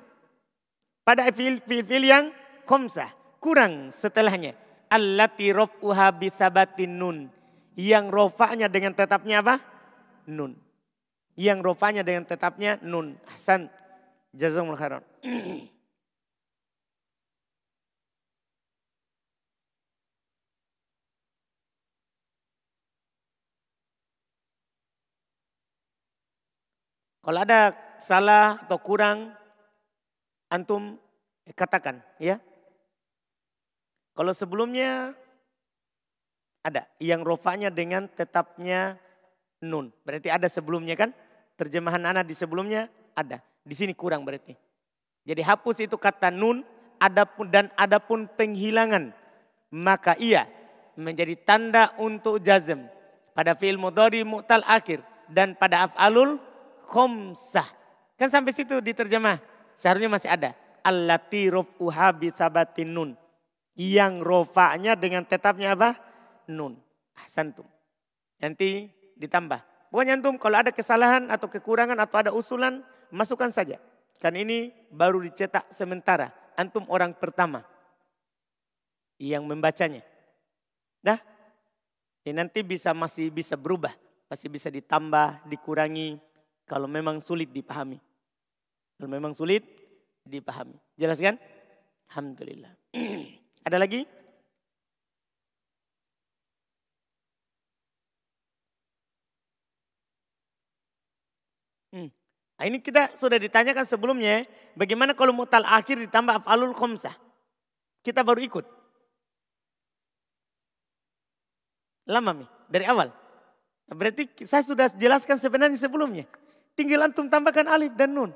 Pada 1.04 1.28
fil-fil 1.32 2.04
yang 2.08 2.32
khomsah. 2.68 3.12
Kurang 3.40 3.92
setelahnya. 3.92 4.56
Allati 4.92 5.52
rof'uha 5.52 6.12
bisabatin 6.16 7.00
nun. 7.00 7.18
Yang 7.76 8.12
rofa'nya 8.12 8.68
dengan 8.68 8.92
tetapnya 8.96 9.40
apa? 9.44 9.60
Nun. 10.28 10.71
Yang 11.40 11.60
rofa'nya 11.64 12.04
dengan 12.04 12.28
tetapnya 12.28 12.80
nun. 12.84 13.16
Hasan. 13.32 13.72
Jazakumullah 14.32 14.80
khairan. 14.80 15.04
Kalau 27.22 27.38
ada 27.38 27.78
salah 28.02 28.58
atau 28.66 28.82
kurang, 28.82 29.30
antum 30.50 30.98
katakan 31.54 32.02
ya. 32.18 32.42
Kalau 34.18 34.34
sebelumnya 34.34 35.14
ada 36.66 36.90
yang 36.98 37.22
rofanya 37.22 37.70
dengan 37.70 38.10
tetapnya 38.10 38.98
nun. 39.62 39.94
Berarti 40.02 40.34
ada 40.34 40.50
sebelumnya 40.50 40.98
kan? 40.98 41.14
Terjemahan 41.62 42.02
anak 42.02 42.26
di 42.26 42.34
sebelumnya 42.34 42.90
ada. 43.14 43.38
Di 43.62 43.78
sini 43.78 43.94
kurang 43.94 44.26
berarti. 44.26 44.58
Jadi 45.22 45.46
hapus 45.46 45.86
itu 45.86 45.94
kata 45.94 46.34
nun 46.34 46.66
adapun 46.98 47.54
dan 47.54 47.70
adapun 47.78 48.26
penghilangan. 48.26 49.14
Maka 49.70 50.18
ia 50.18 50.50
menjadi 50.98 51.38
tanda 51.46 51.94
untuk 52.02 52.42
jazm 52.42 52.90
pada 53.38 53.54
fi'il 53.54 53.78
mudhari 53.78 54.26
mu'tal 54.26 54.66
akhir 54.66 55.06
dan 55.30 55.54
pada 55.54 55.86
af'alul 55.86 56.42
khomsah. 56.90 57.70
Kan 58.18 58.34
sampai 58.34 58.58
situ 58.58 58.82
diterjemah. 58.82 59.38
Seharusnya 59.78 60.10
masih 60.10 60.34
ada. 60.34 60.58
Allati 60.82 61.46
rof'uha 61.46 62.18
sabatin 62.34 62.90
nun. 62.90 63.14
Yang 63.78 64.26
rofa'nya 64.26 64.98
dengan 64.98 65.30
tetapnya 65.30 65.78
apa? 65.78 65.94
Nun. 66.50 66.74
Ahsantum. 67.22 67.70
Nanti 68.42 68.90
ditambah. 69.14 69.71
Pokoknya 69.92 70.16
antum 70.16 70.40
kalau 70.40 70.64
ada 70.64 70.72
kesalahan 70.72 71.28
atau 71.28 71.52
kekurangan 71.52 72.00
atau 72.00 72.18
ada 72.24 72.32
usulan, 72.32 72.80
masukkan 73.12 73.52
saja. 73.52 73.76
Kan 74.24 74.40
ini 74.40 74.72
baru 74.88 75.20
dicetak 75.20 75.68
sementara. 75.68 76.32
Antum 76.56 76.88
orang 76.88 77.12
pertama 77.12 77.68
yang 79.20 79.44
membacanya. 79.44 80.00
Dah, 81.04 81.20
ini 82.24 82.40
nanti 82.40 82.64
bisa 82.64 82.96
masih 82.96 83.28
bisa 83.36 83.60
berubah, 83.60 83.92
masih 84.32 84.48
bisa 84.48 84.72
ditambah, 84.72 85.44
dikurangi, 85.52 86.22
kalau 86.64 86.88
memang 86.88 87.20
sulit 87.20 87.52
dipahami. 87.52 88.00
Kalau 88.96 89.10
memang 89.12 89.36
sulit 89.36 89.68
dipahami. 90.24 90.80
Jelas 90.96 91.20
kan? 91.20 91.36
Alhamdulillah. 92.08 92.72
Ada 93.68 93.76
lagi? 93.76 94.08
Hmm. 101.92 102.08
Nah, 102.62 102.70
ini 102.70 102.78
kita 102.78 103.10
sudah 103.18 103.42
ditanyakan 103.42 103.90
sebelumnya, 103.90 104.46
bagaimana 104.78 105.18
kalau 105.18 105.34
mutal 105.34 105.66
akhir 105.66 105.98
ditambah 105.98 106.46
afalul 106.46 106.78
khomsah. 106.78 107.18
Kita 108.06 108.22
baru 108.22 108.38
ikut. 108.38 108.62
Lama 112.06 112.38
nih, 112.38 112.50
dari 112.70 112.86
awal. 112.86 113.10
Berarti 113.90 114.46
saya 114.46 114.62
sudah 114.62 114.94
jelaskan 114.94 115.42
sebenarnya 115.42 115.74
sebelumnya. 115.74 116.30
Tinggal 116.78 117.10
antum 117.10 117.34
tambahkan 117.34 117.66
alif 117.66 117.98
dan 117.98 118.14
nun. 118.14 118.30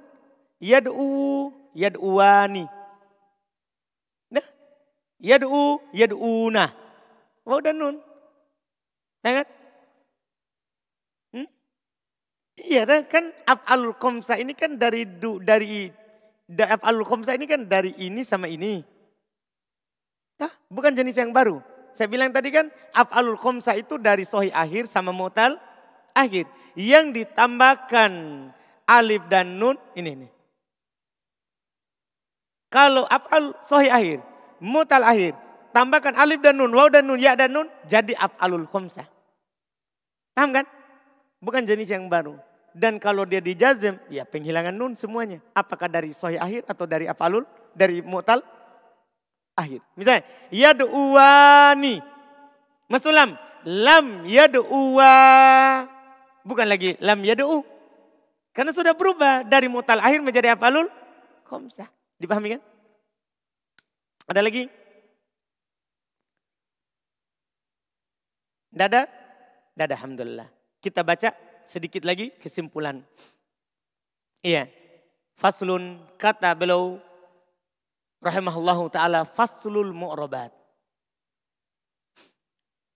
Yad'u, 0.57 1.53
yad'uani. 1.77 2.65
Nah, 4.33 4.47
yad'u, 5.21 5.85
yad'una. 5.93 6.73
Waw 7.45 7.61
dan 7.61 7.77
nun. 7.77 7.95
Ya 9.21 9.45
kan? 9.45 9.47
Iya 12.55 12.87
kan 13.03 13.35
af'alul 13.43 13.99
komsa 13.99 14.39
ini 14.39 14.55
kan 14.55 14.79
dari 14.79 15.03
du, 15.03 15.43
dari 15.43 15.91
da, 16.47 16.79
af'alul 16.79 17.03
komsa 17.03 17.35
ini 17.35 17.43
kan 17.43 17.67
dari 17.67 17.91
ini 17.99 18.23
sama 18.23 18.47
ini. 18.47 18.79
Nah, 20.39 20.51
bukan 20.71 20.95
jenis 20.95 21.19
yang 21.19 21.35
baru. 21.35 21.59
Saya 21.91 22.07
bilang 22.07 22.31
tadi 22.31 22.51
kan 22.51 22.71
af'alul 22.95 23.39
komsa 23.39 23.75
itu 23.75 23.99
dari 23.99 24.23
sohi 24.23 24.51
akhir 24.55 24.87
sama 24.87 25.11
mutal 25.11 25.59
akhir. 26.15 26.47
Yang 26.75 27.23
ditambahkan 27.23 28.11
alif 28.87 29.23
dan 29.31 29.59
nun 29.59 29.79
ini 29.95 30.11
ini. 30.11 30.27
Kalau 32.71 33.07
af'al 33.07 33.55
sohi 33.63 33.87
akhir, 33.87 34.19
mutal 34.59 35.07
akhir, 35.07 35.39
tambahkan 35.71 36.19
alif 36.19 36.43
dan 36.43 36.59
nun, 36.59 36.75
waw 36.75 36.91
dan 36.91 37.07
nun, 37.07 37.19
ya 37.19 37.35
dan 37.35 37.55
nun, 37.55 37.67
jadi 37.87 38.11
af'alul 38.15 38.67
khomsah. 38.67 39.07
Paham 40.35 40.51
kan? 40.51 40.67
Bukan 41.39 41.63
jenis 41.67 41.91
yang 41.91 42.07
baru. 42.07 42.35
Dan 42.75 42.99
kalau 42.99 43.23
dia 43.23 43.39
dijazm, 43.39 43.95
ya 44.11 44.27
penghilangan 44.27 44.75
nun 44.75 44.99
semuanya. 44.99 45.39
Apakah 45.55 45.87
dari 45.87 46.11
sohi 46.11 46.35
akhir 46.35 46.67
atau 46.67 46.83
dari 46.83 47.07
af'alul, 47.07 47.47
dari 47.71 48.03
mutal 48.03 48.43
akhir. 49.55 49.79
Misalnya, 49.95 50.27
yad'uwani. 50.51 52.03
Masulam, 52.91 53.39
lam 53.65 54.27
yad'uwa 54.29 55.15
Bukan 56.45 56.69
lagi 56.69 56.93
lam 57.01 57.25
yad'u. 57.25 57.65
Karena 58.53 58.71
sudah 58.71 58.93
berubah 58.93 59.43
dari 59.43 59.65
mutal 59.65 59.97
akhir 59.99 60.21
menjadi 60.21 60.53
afalul 60.53 60.87
khomsah. 61.43 61.89
Dipahami 62.21 62.55
kan? 62.55 62.61
Ada 64.29 64.41
lagi? 64.45 64.69
Tidak 68.71 68.87
ada? 68.87 69.03
Tidak 69.75 69.85
ada, 69.89 69.95
Alhamdulillah. 69.99 70.47
Kita 70.85 71.01
baca 71.01 71.33
sedikit 71.65 72.05
lagi 72.05 72.29
kesimpulan. 72.37 73.01
Iya. 74.45 74.69
Faslun 75.33 75.97
kata 76.13 76.53
beliau 76.53 77.01
rahimahullahu 78.21 78.93
taala 78.93 79.25
faslul 79.25 79.89
mu'rabat. 79.89 80.53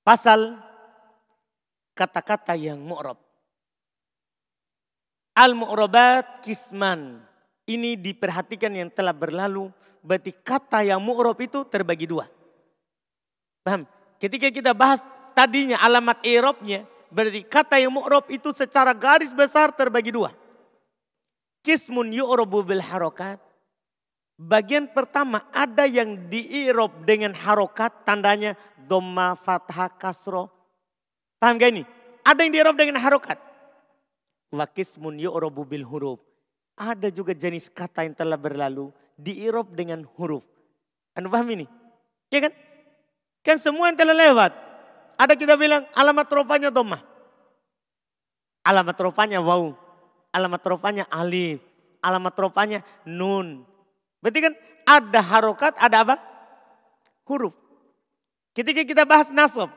Pasal 0.06 0.62
kata-kata 1.98 2.54
yang 2.54 2.78
mu'rab. 2.78 3.18
Al-mu'robat 5.34 6.46
kisman. 6.46 7.26
Ini 7.66 7.98
diperhatikan 7.98 8.70
yang 8.70 8.94
telah 8.94 9.18
berlalu. 9.18 9.74
Berarti 10.06 10.30
kata 10.30 10.86
yang 10.86 11.02
mu'rob 11.02 11.42
itu 11.42 11.66
terbagi 11.66 12.06
dua. 12.06 12.30
Paham? 13.66 13.90
Ketika 14.22 14.54
kita 14.54 14.78
bahas 14.78 15.02
tadinya 15.34 15.82
alamat 15.82 16.22
irobnya. 16.22 16.86
Berarti 17.10 17.42
kata 17.42 17.82
yang 17.82 17.94
mu'rob 17.94 18.30
itu 18.30 18.54
secara 18.54 18.94
garis 18.94 19.34
besar 19.34 19.74
terbagi 19.74 20.14
dua. 20.14 20.30
Kismun 21.66 22.14
yu'robu 22.14 22.62
bil 22.62 22.82
harokat. 22.82 23.42
Bagian 24.40 24.88
pertama 24.88 25.44
ada 25.52 25.84
yang 25.84 26.32
diirob 26.32 27.04
dengan 27.04 27.36
harokat 27.36 27.92
tandanya 28.08 28.56
doma 28.88 29.36
fathah 29.36 29.92
kasro. 30.00 30.48
Paham 31.42 31.60
gak 31.60 31.76
ini? 31.76 31.84
Ada 32.24 32.48
yang 32.48 32.54
diirob 32.56 32.76
dengan 32.80 33.02
harokat. 33.04 33.36
Wakismun 34.56 35.20
yu'robu 35.20 35.68
bil 35.68 35.84
huruf. 35.84 36.24
Ada 36.80 37.12
juga 37.12 37.36
jenis 37.36 37.68
kata 37.68 38.08
yang 38.08 38.16
telah 38.16 38.40
berlalu 38.40 38.96
diirob 39.20 39.76
dengan 39.76 40.08
huruf. 40.16 40.48
Anda 41.12 41.28
paham 41.28 41.52
ini? 41.52 41.68
Ya 42.32 42.48
kan? 42.48 42.54
Kan 43.44 43.58
semua 43.60 43.92
yang 43.92 44.00
telah 44.00 44.16
lewat. 44.16 44.69
Ada 45.20 45.36
kita 45.36 45.60
bilang 45.60 45.84
alamat 45.92 46.32
rupanya 46.32 46.72
domah. 46.72 47.04
Alamat 48.64 48.96
rupanya 49.04 49.44
wau. 49.44 49.76
Alamat 50.32 50.64
rupanya 50.64 51.04
alif. 51.12 51.60
Alamat 52.00 52.36
rupanya 52.40 52.80
nun. 53.04 53.68
Berarti 54.24 54.40
kan 54.40 54.54
ada 54.88 55.20
harokat, 55.20 55.76
ada 55.76 56.08
apa? 56.08 56.16
Huruf. 57.28 57.52
Ketika 58.56 58.88
kita 58.88 59.04
bahas 59.04 59.28
nasab. 59.28 59.68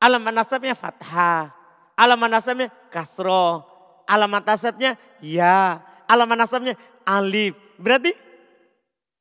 Alamat 0.00 0.32
nasabnya 0.32 0.72
fathah. 0.72 1.52
Alamat 1.92 2.40
nasabnya 2.40 2.72
kasroh. 2.88 3.68
Alamat 4.08 4.42
nasabnya 4.48 4.96
ya. 5.20 5.84
Alamat 6.08 6.48
nasabnya 6.48 6.74
alif. 7.04 7.52
Berarti 7.76 8.16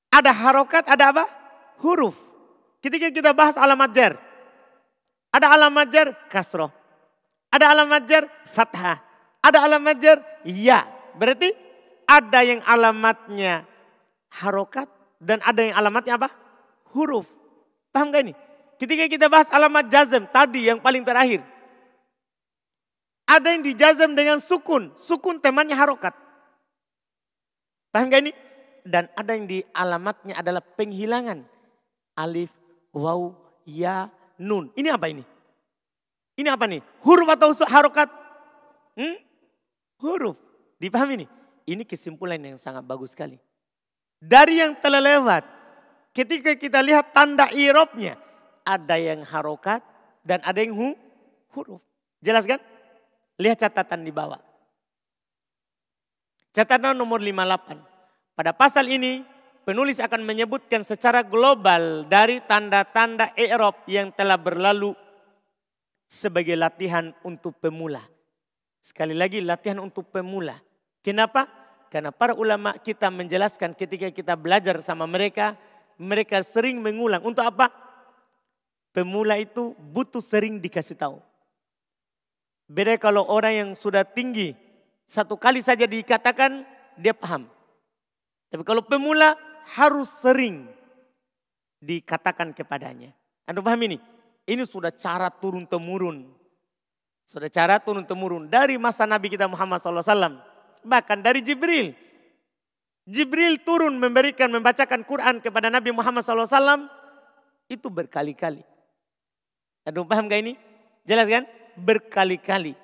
ada 0.08 0.32
harokat, 0.32 0.88
ada 0.88 1.12
apa? 1.12 1.26
Huruf. 1.84 2.16
Ketika 2.80 3.12
kita 3.12 3.36
bahas 3.36 3.60
alamat 3.60 3.91
jar. 3.91 4.31
Ada 5.32 5.48
alamat 5.56 5.88
jar 5.88 6.08
kasroh. 6.28 6.72
Ada 7.52 7.72
alamat 7.72 8.04
jar 8.04 8.24
fathah. 8.52 9.00
Ada 9.40 9.64
alamat 9.64 9.96
jar 9.98 10.18
ya. 10.44 10.84
Berarti 11.16 11.52
ada 12.08 12.40
yang 12.44 12.60
alamatnya 12.68 13.64
harokat 14.44 14.88
dan 15.20 15.40
ada 15.44 15.60
yang 15.64 15.76
alamatnya 15.76 16.20
apa? 16.20 16.30
Huruf. 16.92 17.28
Paham 17.92 18.12
gak 18.12 18.28
ini? 18.28 18.34
Ketika 18.76 19.08
kita 19.08 19.28
bahas 19.32 19.48
alamat 19.52 19.88
jazm 19.88 20.28
tadi 20.28 20.68
yang 20.68 20.84
paling 20.84 21.04
terakhir. 21.08 21.44
Ada 23.28 23.56
yang 23.56 23.64
dijazm 23.64 24.12
dengan 24.12 24.44
sukun. 24.44 24.92
Sukun 25.00 25.40
temannya 25.40 25.76
harokat. 25.76 26.12
Paham 27.96 28.12
gak 28.12 28.28
ini? 28.28 28.32
Dan 28.82 29.08
ada 29.16 29.32
yang 29.32 29.46
di 29.48 29.64
alamatnya 29.72 30.36
adalah 30.40 30.60
penghilangan. 30.60 31.46
Alif, 32.20 32.52
waw, 32.92 33.32
ya, 33.64 34.12
nun. 34.42 34.74
Ini 34.74 34.89
apa 34.89 35.06
ini? 35.08 35.22
Ini 36.34 36.50
apa 36.50 36.66
nih? 36.66 36.82
Huruf 37.06 37.30
atau 37.30 37.54
harokat? 37.70 38.10
Hmm? 38.98 39.18
Huruf. 40.02 40.36
Dipahami 40.82 41.26
nih? 41.26 41.30
Ini 41.70 41.86
kesimpulan 41.86 42.42
yang 42.42 42.58
sangat 42.58 42.82
bagus 42.82 43.14
sekali. 43.14 43.38
Dari 44.18 44.60
yang 44.66 44.74
telah 44.82 44.98
lewat. 44.98 45.44
Ketika 46.12 46.58
kita 46.58 46.82
lihat 46.82 47.14
tanda 47.14 47.48
irobnya. 47.54 48.18
Ada 48.62 48.98
yang 48.98 49.26
harokat 49.26 49.82
dan 50.22 50.38
ada 50.46 50.62
yang 50.62 50.78
hu, 50.78 50.94
huruf. 51.54 51.82
Jelas 52.22 52.46
kan? 52.46 52.62
Lihat 53.42 53.58
catatan 53.58 54.06
di 54.06 54.14
bawah. 54.14 54.38
Catatan 56.54 56.94
nomor 56.94 57.18
58. 57.18 58.38
Pada 58.38 58.52
pasal 58.54 58.86
ini 58.86 59.26
penulis 59.64 60.01
akan 60.01 60.26
menyebutkan 60.26 60.82
secara 60.82 61.22
global 61.22 62.05
dari 62.09 62.41
tanda-tanda 62.43 63.34
i'rab 63.38 63.86
yang 63.86 64.09
telah 64.14 64.38
berlalu 64.38 64.93
sebagai 66.09 66.59
latihan 66.59 67.16
untuk 67.24 67.55
pemula. 67.62 68.03
Sekali 68.82 69.14
lagi 69.14 69.39
latihan 69.39 69.80
untuk 69.80 70.09
pemula. 70.09 70.57
Kenapa? 71.05 71.47
Karena 71.88 72.09
para 72.09 72.34
ulama 72.34 72.76
kita 72.80 73.12
menjelaskan 73.12 73.78
ketika 73.78 74.09
kita 74.09 74.34
belajar 74.34 74.80
sama 74.82 75.05
mereka, 75.05 75.55
mereka 75.99 76.41
sering 76.41 76.82
mengulang. 76.82 77.22
Untuk 77.22 77.45
apa? 77.45 77.70
Pemula 78.91 79.39
itu 79.39 79.78
butuh 79.78 80.20
sering 80.20 80.59
dikasih 80.59 80.97
tahu. 80.99 81.20
Beda 82.72 82.95
kalau 82.95 83.28
orang 83.28 83.53
yang 83.53 83.70
sudah 83.76 84.07
tinggi, 84.07 84.55
satu 85.03 85.36
kali 85.36 85.59
saja 85.59 85.84
dikatakan 85.84 86.64
dia 86.95 87.12
paham. 87.12 87.47
Tapi 88.51 88.64
kalau 88.68 88.84
pemula 88.84 89.36
harus 89.78 90.09
sering 90.22 90.70
dikatakan 91.82 92.53
kepadanya. 92.53 93.14
Anda 93.45 93.59
paham 93.59 93.82
ini? 93.86 93.97
Ini 94.45 94.64
sudah 94.66 94.93
cara 94.93 95.30
turun 95.30 95.66
temurun. 95.66 96.30
Sudah 97.26 97.47
cara 97.47 97.80
turun 97.80 98.03
temurun 98.03 98.49
dari 98.49 98.76
masa 98.76 99.07
Nabi 99.07 99.32
kita 99.32 99.47
Muhammad 99.47 99.80
SAW. 99.80 100.41
Bahkan 100.82 101.18
dari 101.24 101.39
Jibril. 101.45 101.93
Jibril 103.07 103.57
turun 103.62 103.97
memberikan, 103.97 104.49
membacakan 104.51 105.01
Quran 105.05 105.41
kepada 105.41 105.72
Nabi 105.72 105.89
Muhammad 105.93 106.22
SAW. 106.22 106.86
Itu 107.72 107.88
berkali-kali. 107.88 108.62
Anda 109.88 110.03
paham 110.05 110.28
gak 110.30 110.41
ini? 110.43 110.53
Jelas 111.07 111.26
kan? 111.26 111.47
berkali-kali. 111.76 112.76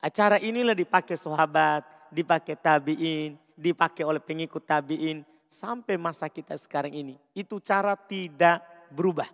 Acara 0.00 0.40
inilah 0.40 0.72
dipakai 0.72 1.16
sahabat, 1.16 1.84
dipakai 2.08 2.56
tabiin, 2.56 3.36
dipakai 3.52 4.02
oleh 4.08 4.20
pengikut 4.22 4.64
tabiin 4.64 5.20
sampai 5.50 5.98
masa 5.98 6.30
kita 6.30 6.54
sekarang 6.54 6.94
ini. 6.94 7.18
Itu 7.34 7.58
cara 7.58 7.98
tidak 7.98 8.62
berubah. 8.94 9.26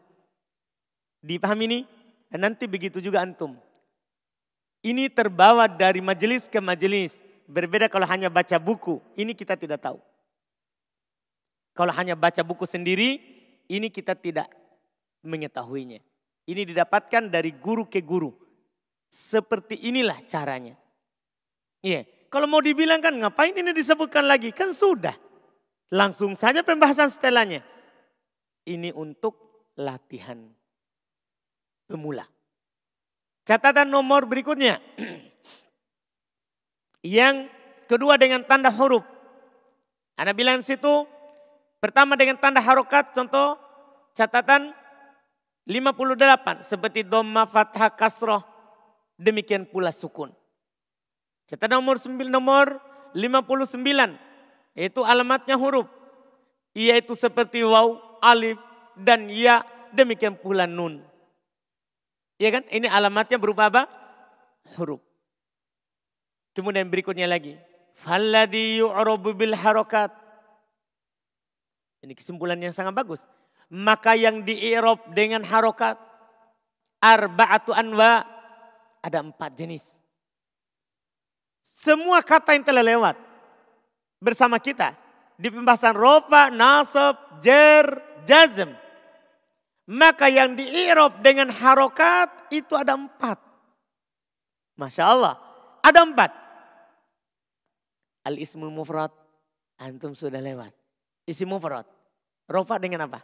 Dipahami 1.20 1.64
ini? 1.68 1.80
Dan 2.32 2.50
nanti 2.50 2.64
begitu 2.66 2.98
juga 2.98 3.22
antum. 3.22 3.54
Ini 4.82 5.12
terbawa 5.12 5.68
dari 5.68 6.00
majelis 6.00 6.48
ke 6.48 6.58
majelis. 6.58 7.20
Berbeda 7.46 7.86
kalau 7.86 8.08
hanya 8.08 8.32
baca 8.32 8.56
buku. 8.58 8.98
Ini 9.14 9.36
kita 9.36 9.54
tidak 9.54 9.84
tahu. 9.84 10.00
Kalau 11.76 11.92
hanya 11.92 12.16
baca 12.16 12.40
buku 12.40 12.64
sendiri, 12.64 13.20
ini 13.68 13.92
kita 13.92 14.16
tidak 14.16 14.48
mengetahuinya. 15.20 16.00
Ini 16.46 16.62
didapatkan 16.64 17.28
dari 17.28 17.52
guru 17.52 17.84
ke 17.84 18.00
guru. 18.00 18.32
Seperti 19.10 19.86
inilah 19.86 20.18
caranya. 20.24 20.74
Iya, 21.84 22.06
kalau 22.32 22.46
mau 22.48 22.62
dibilang 22.62 23.02
kan 23.02 23.14
ngapain 23.14 23.54
ini 23.54 23.74
disebutkan 23.74 24.24
lagi? 24.26 24.50
Kan 24.54 24.72
sudah. 24.72 25.25
Langsung 25.92 26.34
saja 26.34 26.66
pembahasan 26.66 27.10
setelahnya. 27.10 27.62
Ini 28.66 28.90
untuk 28.90 29.66
latihan 29.78 30.42
pemula. 31.86 32.26
Catatan 33.46 33.86
nomor 33.86 34.26
berikutnya. 34.26 34.82
Yang 37.06 37.46
kedua 37.86 38.18
dengan 38.18 38.42
tanda 38.42 38.74
huruf. 38.74 39.06
Anda 40.18 40.34
bilang 40.34 40.64
situ 40.66 41.06
pertama 41.78 42.18
dengan 42.18 42.34
tanda 42.40 42.58
harokat 42.58 43.14
contoh 43.14 43.54
catatan 44.16 44.74
58 45.68 46.66
seperti 46.66 47.06
dhamma 47.06 47.46
fathah 47.46 47.92
kasroh 47.94 48.42
Demikian 49.16 49.64
pula 49.64 49.88
sukun. 49.88 50.28
Catatan 51.48 51.80
nomor 51.80 51.96
9 51.96 52.28
nomor 52.28 52.76
59 53.16 54.25
yaitu 54.76 55.00
alamatnya 55.02 55.56
huruf 55.56 55.88
yaitu 56.76 57.16
seperti 57.16 57.64
waw, 57.64 57.96
alif 58.20 58.60
dan 58.92 59.32
ya 59.32 59.64
demikian 59.96 60.36
pula 60.36 60.68
nun. 60.68 61.00
Ya 62.36 62.52
kan? 62.52 62.68
Ini 62.68 62.84
alamatnya 62.84 63.40
berupa 63.40 63.72
apa? 63.72 63.88
Huruf. 64.76 65.00
Kemudian 66.52 66.84
berikutnya 66.92 67.24
lagi. 67.24 67.56
Falladhi 67.96 68.84
yu'rabu 68.84 69.32
bil 69.32 69.56
harokat. 69.56 70.12
Ini 72.04 72.12
kesimpulan 72.12 72.60
yang 72.60 72.76
sangat 72.76 72.92
bagus. 72.92 73.24
Maka 73.72 74.12
yang 74.12 74.44
di 74.44 74.76
dengan 75.16 75.40
harokat. 75.48 75.96
Arba'atu 77.00 77.72
anwa 77.72 78.24
ada 79.00 79.24
empat 79.24 79.56
jenis. 79.56 79.96
Semua 81.64 82.20
kata 82.20 82.52
yang 82.52 82.64
telah 82.68 82.84
lewat 82.84 83.25
bersama 84.20 84.56
kita 84.60 84.96
di 85.36 85.52
pembahasan 85.52 85.94
rofa, 85.96 86.48
nasab, 86.48 87.40
jer, 87.44 87.84
jazm. 88.24 88.72
Maka 89.86 90.26
yang 90.26 90.58
di 90.58 90.66
dengan 91.22 91.46
harokat 91.54 92.50
itu 92.50 92.74
ada 92.74 92.98
empat. 92.98 93.38
Masya 94.74 95.04
Allah. 95.06 95.34
Ada 95.78 96.02
empat. 96.02 96.30
Al-ismul 98.26 98.74
mufrad. 98.74 99.14
Antum 99.78 100.16
sudah 100.18 100.42
lewat. 100.42 100.74
Isim 101.28 101.46
mufrad. 101.54 101.86
Rofa 102.50 102.82
dengan 102.82 103.06
apa? 103.06 103.22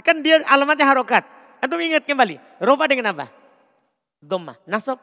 Kan 0.00 0.24
dia 0.24 0.40
alamatnya 0.48 0.88
harokat. 0.88 1.28
Antum 1.60 1.76
ingat 1.82 2.08
kembali. 2.08 2.40
Rofa 2.64 2.88
dengan 2.88 3.12
apa? 3.12 3.26
Dhamma, 4.18 4.58
nasab, 4.66 4.98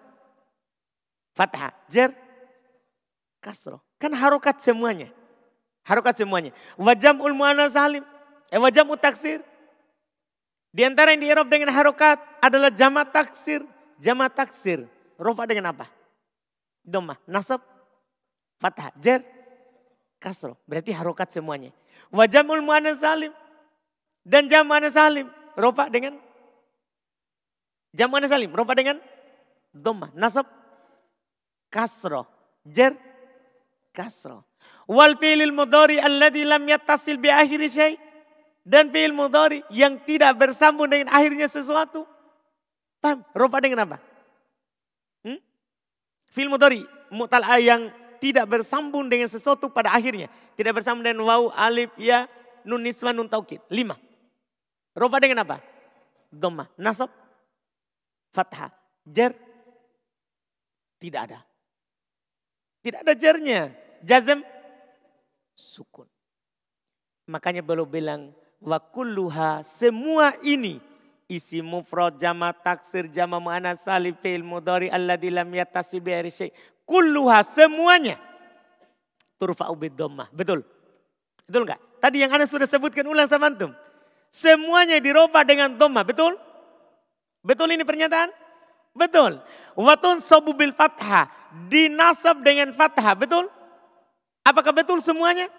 fathah, 1.32 1.72
jer, 1.88 2.11
kasro. 3.39 3.80
Kan 4.05 4.13
harokat 4.13 4.61
semuanya. 4.61 5.09
Harokat 5.81 6.21
semuanya. 6.21 6.53
Wajam 6.77 7.17
ulmuana 7.25 7.65
salim. 7.73 8.05
Eh, 8.53 8.61
wajam 8.61 8.85
taksir. 9.01 9.41
Di 10.69 10.85
antara 10.85 11.17
yang 11.17 11.25
di 11.25 11.33
dengan 11.49 11.73
harokat 11.73 12.21
adalah 12.37 12.69
jama 12.69 13.01
taksir. 13.01 13.65
Jama 13.97 14.29
taksir. 14.29 14.85
Rofa 15.17 15.49
dengan 15.49 15.73
apa? 15.73 15.89
Dhamma, 16.85 17.17
nasab, 17.25 17.65
fathah, 18.61 18.93
jer, 19.01 19.25
kasro. 20.21 20.53
Berarti 20.69 20.93
harokat 20.93 21.33
semuanya. 21.33 21.73
Wajam 22.13 22.45
ulmuana 22.45 22.93
salim. 22.93 23.33
Dan 24.21 24.45
jam 24.45 24.69
salim. 24.93 25.33
Rofa 25.57 25.89
dengan 25.89 26.21
Jam 27.95 28.11
mana 28.11 28.27
salim? 28.27 28.51
Rofa 28.51 28.75
dengan 28.75 28.99
doma. 29.71 30.11
Nasab 30.11 30.43
kasro. 31.71 32.27
Jer 32.67 32.91
kasro. 33.95 34.43
Wal 34.91 35.15
fi'lil 35.15 35.55
mudhari 35.55 35.97
alladhi 36.03 36.43
lam 36.43 36.67
yattasil 36.67 37.15
bi 37.15 37.31
akhiri 37.31 37.71
syai. 37.71 37.95
Dan 38.65 38.91
fi'il 38.91 39.15
mudhari 39.15 39.63
yang 39.71 39.95
tidak 40.03 40.35
bersambung 40.35 40.91
dengan 40.91 41.07
akhirnya 41.15 41.47
sesuatu. 41.47 42.03
Paham? 43.05 43.21
Rofa 43.37 43.61
dengan 43.61 43.85
apa? 43.85 43.97
Hmm? 45.21 45.37
Fil 46.33 46.49
mudari, 46.49 46.81
mutal'a 47.13 47.61
yang 47.61 47.93
tidak 48.17 48.49
bersambung 48.49 49.05
dengan 49.05 49.29
sesuatu 49.29 49.69
pada 49.69 49.93
akhirnya. 49.93 50.25
Tidak 50.57 50.73
bersambung 50.73 51.05
dengan 51.05 51.21
waw, 51.21 51.53
alif, 51.53 51.93
ya, 52.01 52.25
nun 52.65 52.81
niswa, 52.81 53.13
nun 53.13 53.29
taukid. 53.29 53.61
Lima. 53.69 53.93
Rofa 54.97 55.21
dengan 55.21 55.45
apa? 55.45 55.61
Dhamma. 56.33 56.65
Nasab, 56.81 57.13
fathah, 58.33 58.73
jer, 59.05 59.37
tidak 60.97 61.21
ada. 61.29 61.39
Tidak 62.81 63.05
ada 63.05 63.13
jernya. 63.13 63.69
Jazm, 64.05 64.45
sukun. 65.57 66.05
Makanya 67.25 67.65
belum 67.65 67.89
bilang, 67.89 68.21
wa 68.61 68.77
kulluha, 68.77 69.65
semua 69.65 70.37
ini 70.45 70.77
isi 71.25 71.65
mufrad 71.65 72.21
jama 72.21 72.53
taksir 72.53 73.09
jama 73.09 73.41
muannas 73.41 73.81
salim 73.81 74.13
fi'il 74.13 74.45
mudhari 74.45 74.93
alladzi 74.93 75.33
lam 75.33 75.49
yattasi 75.49 75.97
bi 75.97 76.13
kulluha 76.85 77.41
semuanya. 77.41 78.21
Turfa'u 79.41 79.73
bidammah 79.73 80.29
betul? 80.29 80.61
Betul 81.49 81.65
enggak 81.65 81.81
tadi 81.97 82.21
yang 82.21 82.29
Anda 82.29 82.45
sudah 82.45 82.69
sebutkan 82.69 83.09
ulang 83.09 83.25
sama 83.25 83.49
antum. 83.49 83.73
Semuanya 84.29 85.01
diroba 85.01 85.41
dengan 85.41 85.73
dhammah 85.73 86.05
betul? 86.05 86.37
Betul 87.41 87.73
ini 87.73 87.81
pernyataan? 87.81 88.29
Betul. 88.93 89.41
Watun 89.73 90.21
sabu 90.21 90.53
bil 90.53 90.71
fathah. 90.71 91.27
Dinasab 91.67 92.45
dengan 92.45 92.69
fathah. 92.71 93.15
Betul 93.17 93.54
apakah 94.45 94.71
betul 94.71 95.01
semuanya 95.01 95.49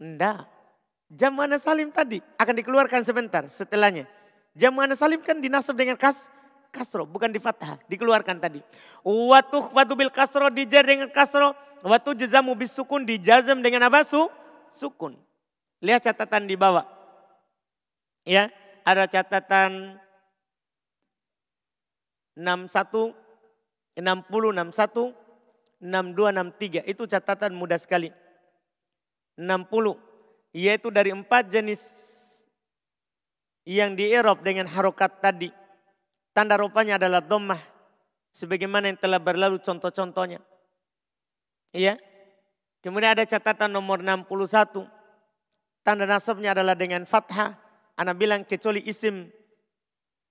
enggak 0.00 0.48
jam 1.12 1.36
mana 1.36 1.60
salim 1.60 1.92
tadi 1.92 2.24
akan 2.40 2.54
dikeluarkan 2.56 3.04
sebentar 3.04 3.44
setelahnya 3.52 4.08
Jamu'an 4.52 4.92
salim 4.92 5.24
kan 5.24 5.40
dinasab 5.40 5.72
dengan 5.72 5.96
kas, 5.96 6.28
kasro, 6.68 7.08
bukan 7.08 7.32
di 7.32 7.40
fathah, 7.40 7.80
dikeluarkan 7.88 8.36
tadi. 8.36 8.60
Watu 9.00 9.72
watu 9.72 9.92
bil 9.96 10.12
kasro 10.12 10.52
dijar 10.52 10.84
dengan 10.84 11.08
kasro, 11.08 11.56
watu 11.80 12.12
jazamu 12.12 12.52
bis 12.52 12.76
sukun 12.76 13.08
dijazam 13.08 13.64
dengan 13.64 13.88
apa? 13.88 14.04
Su, 14.04 14.28
sukun. 14.76 15.16
Lihat 15.80 16.04
catatan 16.04 16.44
di 16.44 16.52
bawah. 16.52 16.84
Ya, 18.28 18.52
ada 18.84 19.08
catatan 19.08 19.96
61, 22.36 23.16
60, 23.96 23.96
61, 23.96 25.16
62, 25.82 26.30
63. 26.30 26.86
Itu 26.86 27.10
catatan 27.10 27.58
mudah 27.58 27.76
sekali. 27.76 28.14
60, 29.34 29.98
yaitu 30.54 30.88
dari 30.94 31.10
empat 31.10 31.50
jenis 31.50 31.82
yang 33.66 33.98
di 33.98 34.06
Eropa 34.06 34.46
dengan 34.46 34.70
harokat 34.70 35.18
tadi. 35.18 35.50
Tanda 36.30 36.54
rupanya 36.54 36.96
adalah 37.02 37.18
domah. 37.18 37.58
Sebagaimana 38.32 38.88
yang 38.88 38.96
telah 38.96 39.20
berlalu 39.20 39.60
contoh-contohnya. 39.60 40.40
Iya. 41.76 42.00
Kemudian 42.80 43.12
ada 43.12 43.28
catatan 43.28 43.68
nomor 43.68 44.00
61. 44.00 44.88
Tanda 45.84 46.08
nasabnya 46.08 46.56
adalah 46.56 46.72
dengan 46.72 47.04
fathah. 47.04 47.58
Anak 47.98 48.16
bilang 48.16 48.40
kecuali 48.48 48.80
isim. 48.88 49.28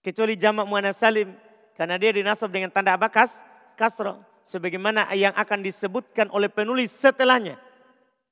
Kecuali 0.01 0.33
jamak 0.33 0.65
muana 0.65 0.89
salim. 0.89 1.29
Karena 1.77 2.01
dia 2.01 2.09
dinasab 2.09 2.49
dengan 2.49 2.73
tanda 2.73 2.97
abakas. 2.97 3.37
Kasro. 3.77 4.30
Sebagaimana 4.45 5.09
yang 5.13 5.31
akan 5.37 5.61
disebutkan 5.61 6.27
oleh 6.33 6.49
penulis 6.49 6.91
setelahnya. 6.91 7.57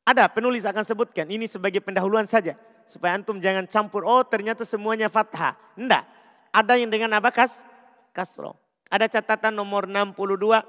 Ada 0.03 0.25
penulis 0.29 0.65
akan 0.65 0.81
sebutkan. 0.81 1.29
Ini 1.29 1.45
sebagai 1.45 1.85
pendahuluan 1.85 2.25
saja. 2.25 2.57
Supaya 2.89 3.13
antum 3.13 3.37
jangan 3.37 3.69
campur, 3.69 4.01
oh 4.01 4.25
ternyata 4.25 4.65
semuanya 4.65 5.05
fathah. 5.13 5.53
Enggak, 5.77 6.09
ada 6.49 6.73
yang 6.73 6.89
dengan 6.89 7.13
abakas 7.13 7.61
kasro. 8.09 8.57
Ada 8.89 9.05
catatan 9.05 9.53
nomor 9.53 9.85
62, 9.85 10.65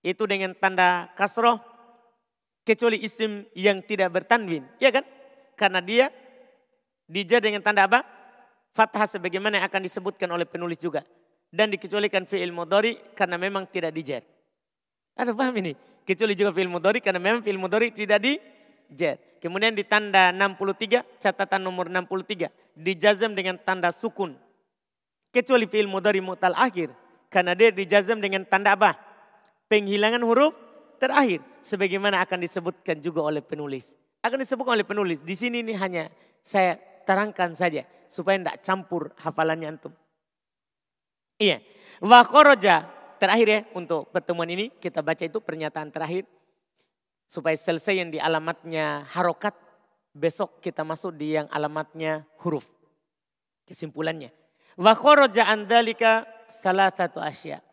itu 0.00 0.24
dengan 0.24 0.56
tanda 0.56 1.12
kasro, 1.12 1.60
kecuali 2.64 3.04
isim 3.04 3.44
yang 3.52 3.84
tidak 3.84 4.08
bertanwin. 4.16 4.64
Ya 4.80 4.88
kan? 4.88 5.04
Karena 5.60 5.84
dia 5.84 6.08
dija 7.04 7.36
dengan 7.36 7.60
tanda 7.60 7.84
apa? 7.84 8.00
Fathah 8.72 9.04
sebagaimana 9.04 9.60
yang 9.60 9.66
akan 9.68 9.84
disebutkan 9.84 10.32
oleh 10.32 10.48
penulis 10.48 10.80
juga. 10.80 11.04
Dan 11.50 11.74
dikecualikan 11.74 12.30
fi'il 12.30 12.54
mudhari 12.54 12.96
karena 13.18 13.34
memang 13.34 13.66
tidak 13.66 13.90
dijar. 13.90 14.22
Ada 15.18 15.34
paham 15.34 15.54
ini? 15.58 15.74
Kecuali 16.06 16.38
juga 16.38 16.54
fi'il 16.54 16.70
mudhari 16.70 17.02
karena 17.02 17.18
memang 17.18 17.42
fi'il 17.42 17.58
mudhari 17.58 17.90
tidak 17.90 18.22
di 18.22 18.38
jet. 18.90 19.30
Kemudian 19.40 19.72
di 19.72 19.82
tanda 19.88 20.30
63, 20.30 21.00
catatan 21.16 21.64
nomor 21.64 21.88
63. 21.88 22.52
Dijazam 22.76 23.32
dengan 23.32 23.56
tanda 23.56 23.88
sukun. 23.88 24.36
Kecuali 25.32 25.64
fi'il 25.64 25.88
mudari 25.88 26.20
mutal 26.20 26.52
akhir. 26.52 26.92
Karena 27.32 27.56
dia 27.56 27.72
dijazam 27.72 28.20
dengan 28.20 28.44
tanda 28.44 28.76
apa? 28.76 28.98
Penghilangan 29.70 30.20
huruf 30.26 30.52
terakhir. 31.00 31.40
Sebagaimana 31.64 32.20
akan 32.20 32.44
disebutkan 32.44 33.00
juga 33.00 33.24
oleh 33.24 33.40
penulis. 33.40 33.96
Akan 34.20 34.42
disebutkan 34.42 34.76
oleh 34.76 34.84
penulis. 34.84 35.24
Di 35.24 35.32
sini 35.32 35.64
ini 35.64 35.72
hanya 35.72 36.12
saya 36.44 36.76
terangkan 37.08 37.56
saja. 37.56 37.86
Supaya 38.12 38.36
tidak 38.36 38.60
campur 38.60 39.14
hafalannya 39.24 39.78
antum. 39.78 39.94
Iya. 41.40 41.64
Wa 42.04 42.20
terakhir 43.16 43.48
ya 43.48 43.60
untuk 43.72 44.12
pertemuan 44.12 44.48
ini 44.48 44.68
kita 44.76 45.00
baca 45.00 45.24
itu 45.24 45.40
pernyataan 45.40 45.88
terakhir 45.88 46.28
supaya 47.24 47.56
selesai 47.56 47.96
yang 47.96 48.10
di 48.12 48.20
alamatnya 48.20 49.08
harokat, 49.16 49.56
besok 50.12 50.60
kita 50.60 50.84
masuk 50.84 51.16
di 51.16 51.40
yang 51.40 51.48
alamatnya 51.48 52.28
huruf. 52.44 52.68
Kesimpulannya. 53.64 54.34
Wa 54.76 54.92
kharaja 54.92 55.48
andalika 55.48 56.28
salah 56.60 56.92
satu 56.92 57.24
asya. 57.24 57.64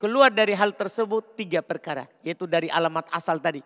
Keluar 0.00 0.32
dari 0.32 0.56
hal 0.56 0.72
tersebut 0.72 1.36
tiga 1.36 1.60
perkara. 1.60 2.08
Yaitu 2.24 2.48
dari 2.48 2.72
alamat 2.72 3.04
asal 3.12 3.36
tadi. 3.36 3.60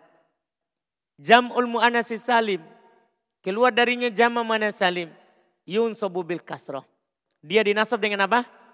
Jam'ul 1.15 1.71
mu'anasi 1.71 2.19
salim. 2.19 2.59
Keluar 3.39 3.71
darinya 3.71 4.11
jama 4.11 4.43
mana 4.43 4.67
salim. 4.75 5.07
Yun 5.63 5.95
bil 6.27 6.43
kasroh. 6.43 6.83
Dia 7.39 7.63
dinasab 7.63 8.01
dengan 8.03 8.27
apa? 8.27 8.64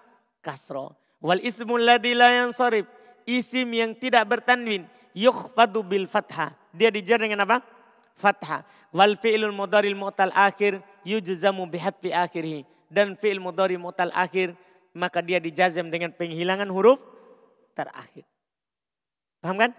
Kasroh. 0.42 0.92
Wal 1.22 1.40
ismul 1.40 1.86
ladhi 1.86 2.12
la 2.18 2.42
yansarib. 2.42 2.84
Isim 3.22 3.70
yang 3.70 3.94
tidak 3.94 4.26
bertanwin 4.26 4.90
yukhfadu 5.14 5.86
bil 5.86 6.10
fathah. 6.10 6.52
Dia 6.74 6.90
dijar 6.90 7.22
dengan 7.22 7.46
apa? 7.46 7.62
Fathah. 8.18 8.66
Wal 8.90 9.14
fi'lul 9.16 9.54
mudharil 9.54 9.96
mu'tal 9.96 10.34
akhir 10.34 10.82
yujzamu 11.06 11.64
bihatfi 11.70 12.10
akhirih. 12.10 12.66
Dan 12.92 13.16
fi'il 13.16 13.40
mudhari 13.40 13.80
mu'tal 13.80 14.12
akhir 14.12 14.52
maka 14.92 15.24
dia 15.24 15.40
dijazam 15.40 15.88
dengan 15.88 16.12
penghilangan 16.12 16.68
huruf 16.68 17.00
terakhir. 17.72 18.26
Paham 19.40 19.56
kan? 19.56 19.72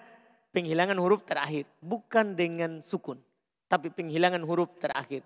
Penghilangan 0.49 0.97
huruf 0.97 1.21
terakhir. 1.27 1.69
Bukan 1.83 2.33
dengan 2.33 2.81
sukun. 2.81 3.21
Tapi 3.69 3.93
penghilangan 3.93 4.41
huruf 4.41 4.73
terakhir. 4.81 5.21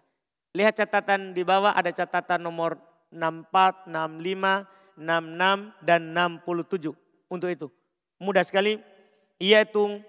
Lihat 0.55 0.79
catatan 0.83 1.31
di 1.35 1.43
bawah 1.43 1.75
ada 1.75 1.91
catatan 1.91 2.43
nomor 2.43 2.79
64, 3.11 3.87
65, 3.87 4.76
66, 4.97 5.71
dan 5.85 6.01
67. 6.11 6.91
Untuk 7.29 7.49
itu. 7.53 7.67
Mudah 8.17 8.41
sekali 8.41 8.81
yaitu 9.37 10.01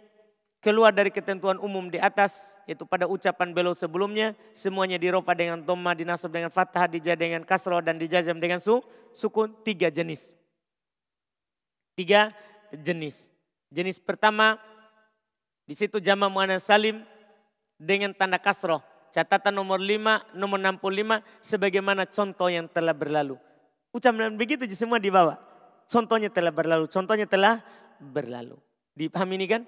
keluar 0.59 0.91
dari 0.91 1.12
ketentuan 1.12 1.61
umum 1.62 1.86
di 1.86 2.01
atas, 2.01 2.59
yaitu 2.66 2.82
pada 2.89 3.07
ucapan 3.07 3.55
belo 3.55 3.76
sebelumnya, 3.76 4.34
semuanya 4.57 4.99
diropa 4.99 5.36
dengan 5.36 5.62
dhamma, 5.62 5.95
dinasab 5.95 6.32
dengan 6.32 6.51
fathah, 6.51 6.91
dijah 6.91 7.14
dengan 7.14 7.45
kasroh, 7.47 7.78
dan 7.84 8.01
dijazam 8.01 8.41
dengan 8.43 8.59
su, 8.59 8.82
sukun, 9.14 9.55
tiga 9.62 9.93
jenis. 9.93 10.34
Tiga 11.95 12.34
jenis. 12.72 13.30
Jenis 13.70 14.01
pertama, 14.03 14.59
di 15.68 15.76
situ 15.76 16.01
jama 16.01 16.26
muana 16.26 16.59
salim 16.59 17.05
dengan 17.78 18.11
tanda 18.16 18.41
kasroh. 18.41 18.82
Catatan 19.09 19.57
nomor 19.57 19.80
lima, 19.80 20.20
nomor 20.36 20.61
65, 20.61 21.24
sebagaimana 21.41 22.05
contoh 22.05 22.49
yang 22.53 22.68
telah 22.68 22.93
berlalu. 22.93 23.41
Ucapan 23.93 24.36
begitu 24.36 24.68
semua 24.76 25.01
di 25.01 25.09
bawah. 25.09 25.41
Contohnya 25.89 26.28
telah 26.28 26.53
berlalu, 26.53 26.84
contohnya 26.93 27.24
telah 27.24 27.64
berlalu. 27.97 28.61
Dipahami 28.93 29.41
ini 29.41 29.47
kan? 29.49 29.62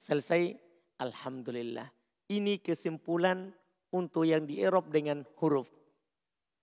Selesai. 0.00 0.56
Alhamdulillah. 0.96 1.92
Ini 2.32 2.64
kesimpulan 2.64 3.52
untuk 3.92 4.24
yang 4.24 4.48
di 4.48 4.64
Eropa 4.64 4.88
dengan 4.88 5.28
huruf. 5.36 5.68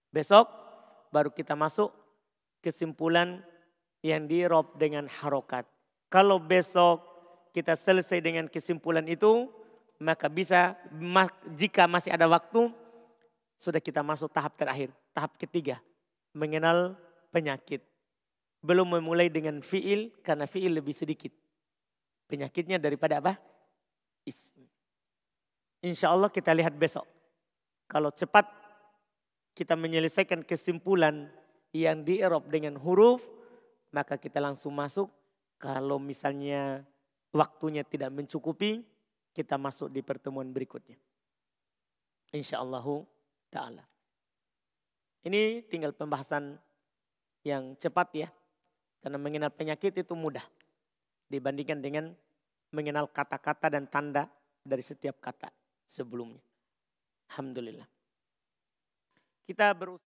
Besok 0.10 0.50
baru 1.14 1.30
kita 1.30 1.54
masuk 1.54 1.94
kesimpulan 2.66 3.46
yang 4.02 4.26
di 4.26 4.42
Eropa 4.42 4.74
dengan 4.76 5.06
harokat. 5.06 5.70
Kalau 6.10 6.42
besok 6.42 7.06
kita 7.54 7.78
selesai 7.78 8.26
dengan 8.26 8.50
kesimpulan 8.50 9.06
itu, 9.06 9.46
maka 10.02 10.26
bisa 10.28 10.74
jika 11.54 11.86
masih 11.86 12.10
ada 12.10 12.26
waktu, 12.26 12.74
sudah 13.62 13.80
kita 13.80 14.02
masuk 14.02 14.34
tahap 14.34 14.58
terakhir, 14.58 14.90
tahap 15.14 15.38
ketiga, 15.38 15.78
mengenal 16.34 16.98
penyakit. 17.34 17.82
Belum 18.64 18.88
memulai 18.88 19.28
dengan 19.28 19.60
fiil 19.60 20.14
karena 20.24 20.48
fiil 20.48 20.80
lebih 20.80 20.96
sedikit 20.96 21.34
penyakitnya 22.34 22.82
daripada 22.82 23.22
apa? 23.22 23.38
Ism. 24.26 24.66
Insya 25.86 26.10
Allah 26.10 26.34
kita 26.34 26.50
lihat 26.56 26.74
besok. 26.74 27.06
Kalau 27.86 28.10
cepat 28.10 28.50
kita 29.54 29.78
menyelesaikan 29.78 30.42
kesimpulan 30.42 31.30
yang 31.76 32.02
di 32.02 32.18
Eropa 32.24 32.50
dengan 32.50 32.80
huruf, 32.82 33.22
maka 33.94 34.18
kita 34.18 34.42
langsung 34.42 34.74
masuk. 34.74 35.12
Kalau 35.62 36.02
misalnya 36.02 36.82
waktunya 37.30 37.86
tidak 37.86 38.10
mencukupi, 38.10 38.82
kita 39.30 39.62
masuk 39.62 39.94
di 39.94 40.02
pertemuan 40.02 40.50
berikutnya. 40.50 40.98
Insya 42.34 42.66
Allah 42.66 43.06
ta'ala. 43.54 43.93
Ini 45.24 45.64
tinggal 45.72 45.96
pembahasan 45.96 46.60
yang 47.48 47.76
cepat 47.80 48.08
ya. 48.16 48.30
Karena 49.04 49.20
mengenal 49.20 49.52
penyakit 49.52 49.96
itu 49.96 50.14
mudah. 50.16 50.44
Dibandingkan 51.28 51.80
dengan 51.80 52.06
mengenal 52.72 53.08
kata-kata 53.08 53.72
dan 53.72 53.88
tanda 53.88 54.28
dari 54.64 54.84
setiap 54.84 55.20
kata 55.20 55.52
sebelumnya. 55.88 56.44
Alhamdulillah. 57.32 57.88
Kita 59.44 59.76
berusaha. 59.76 60.13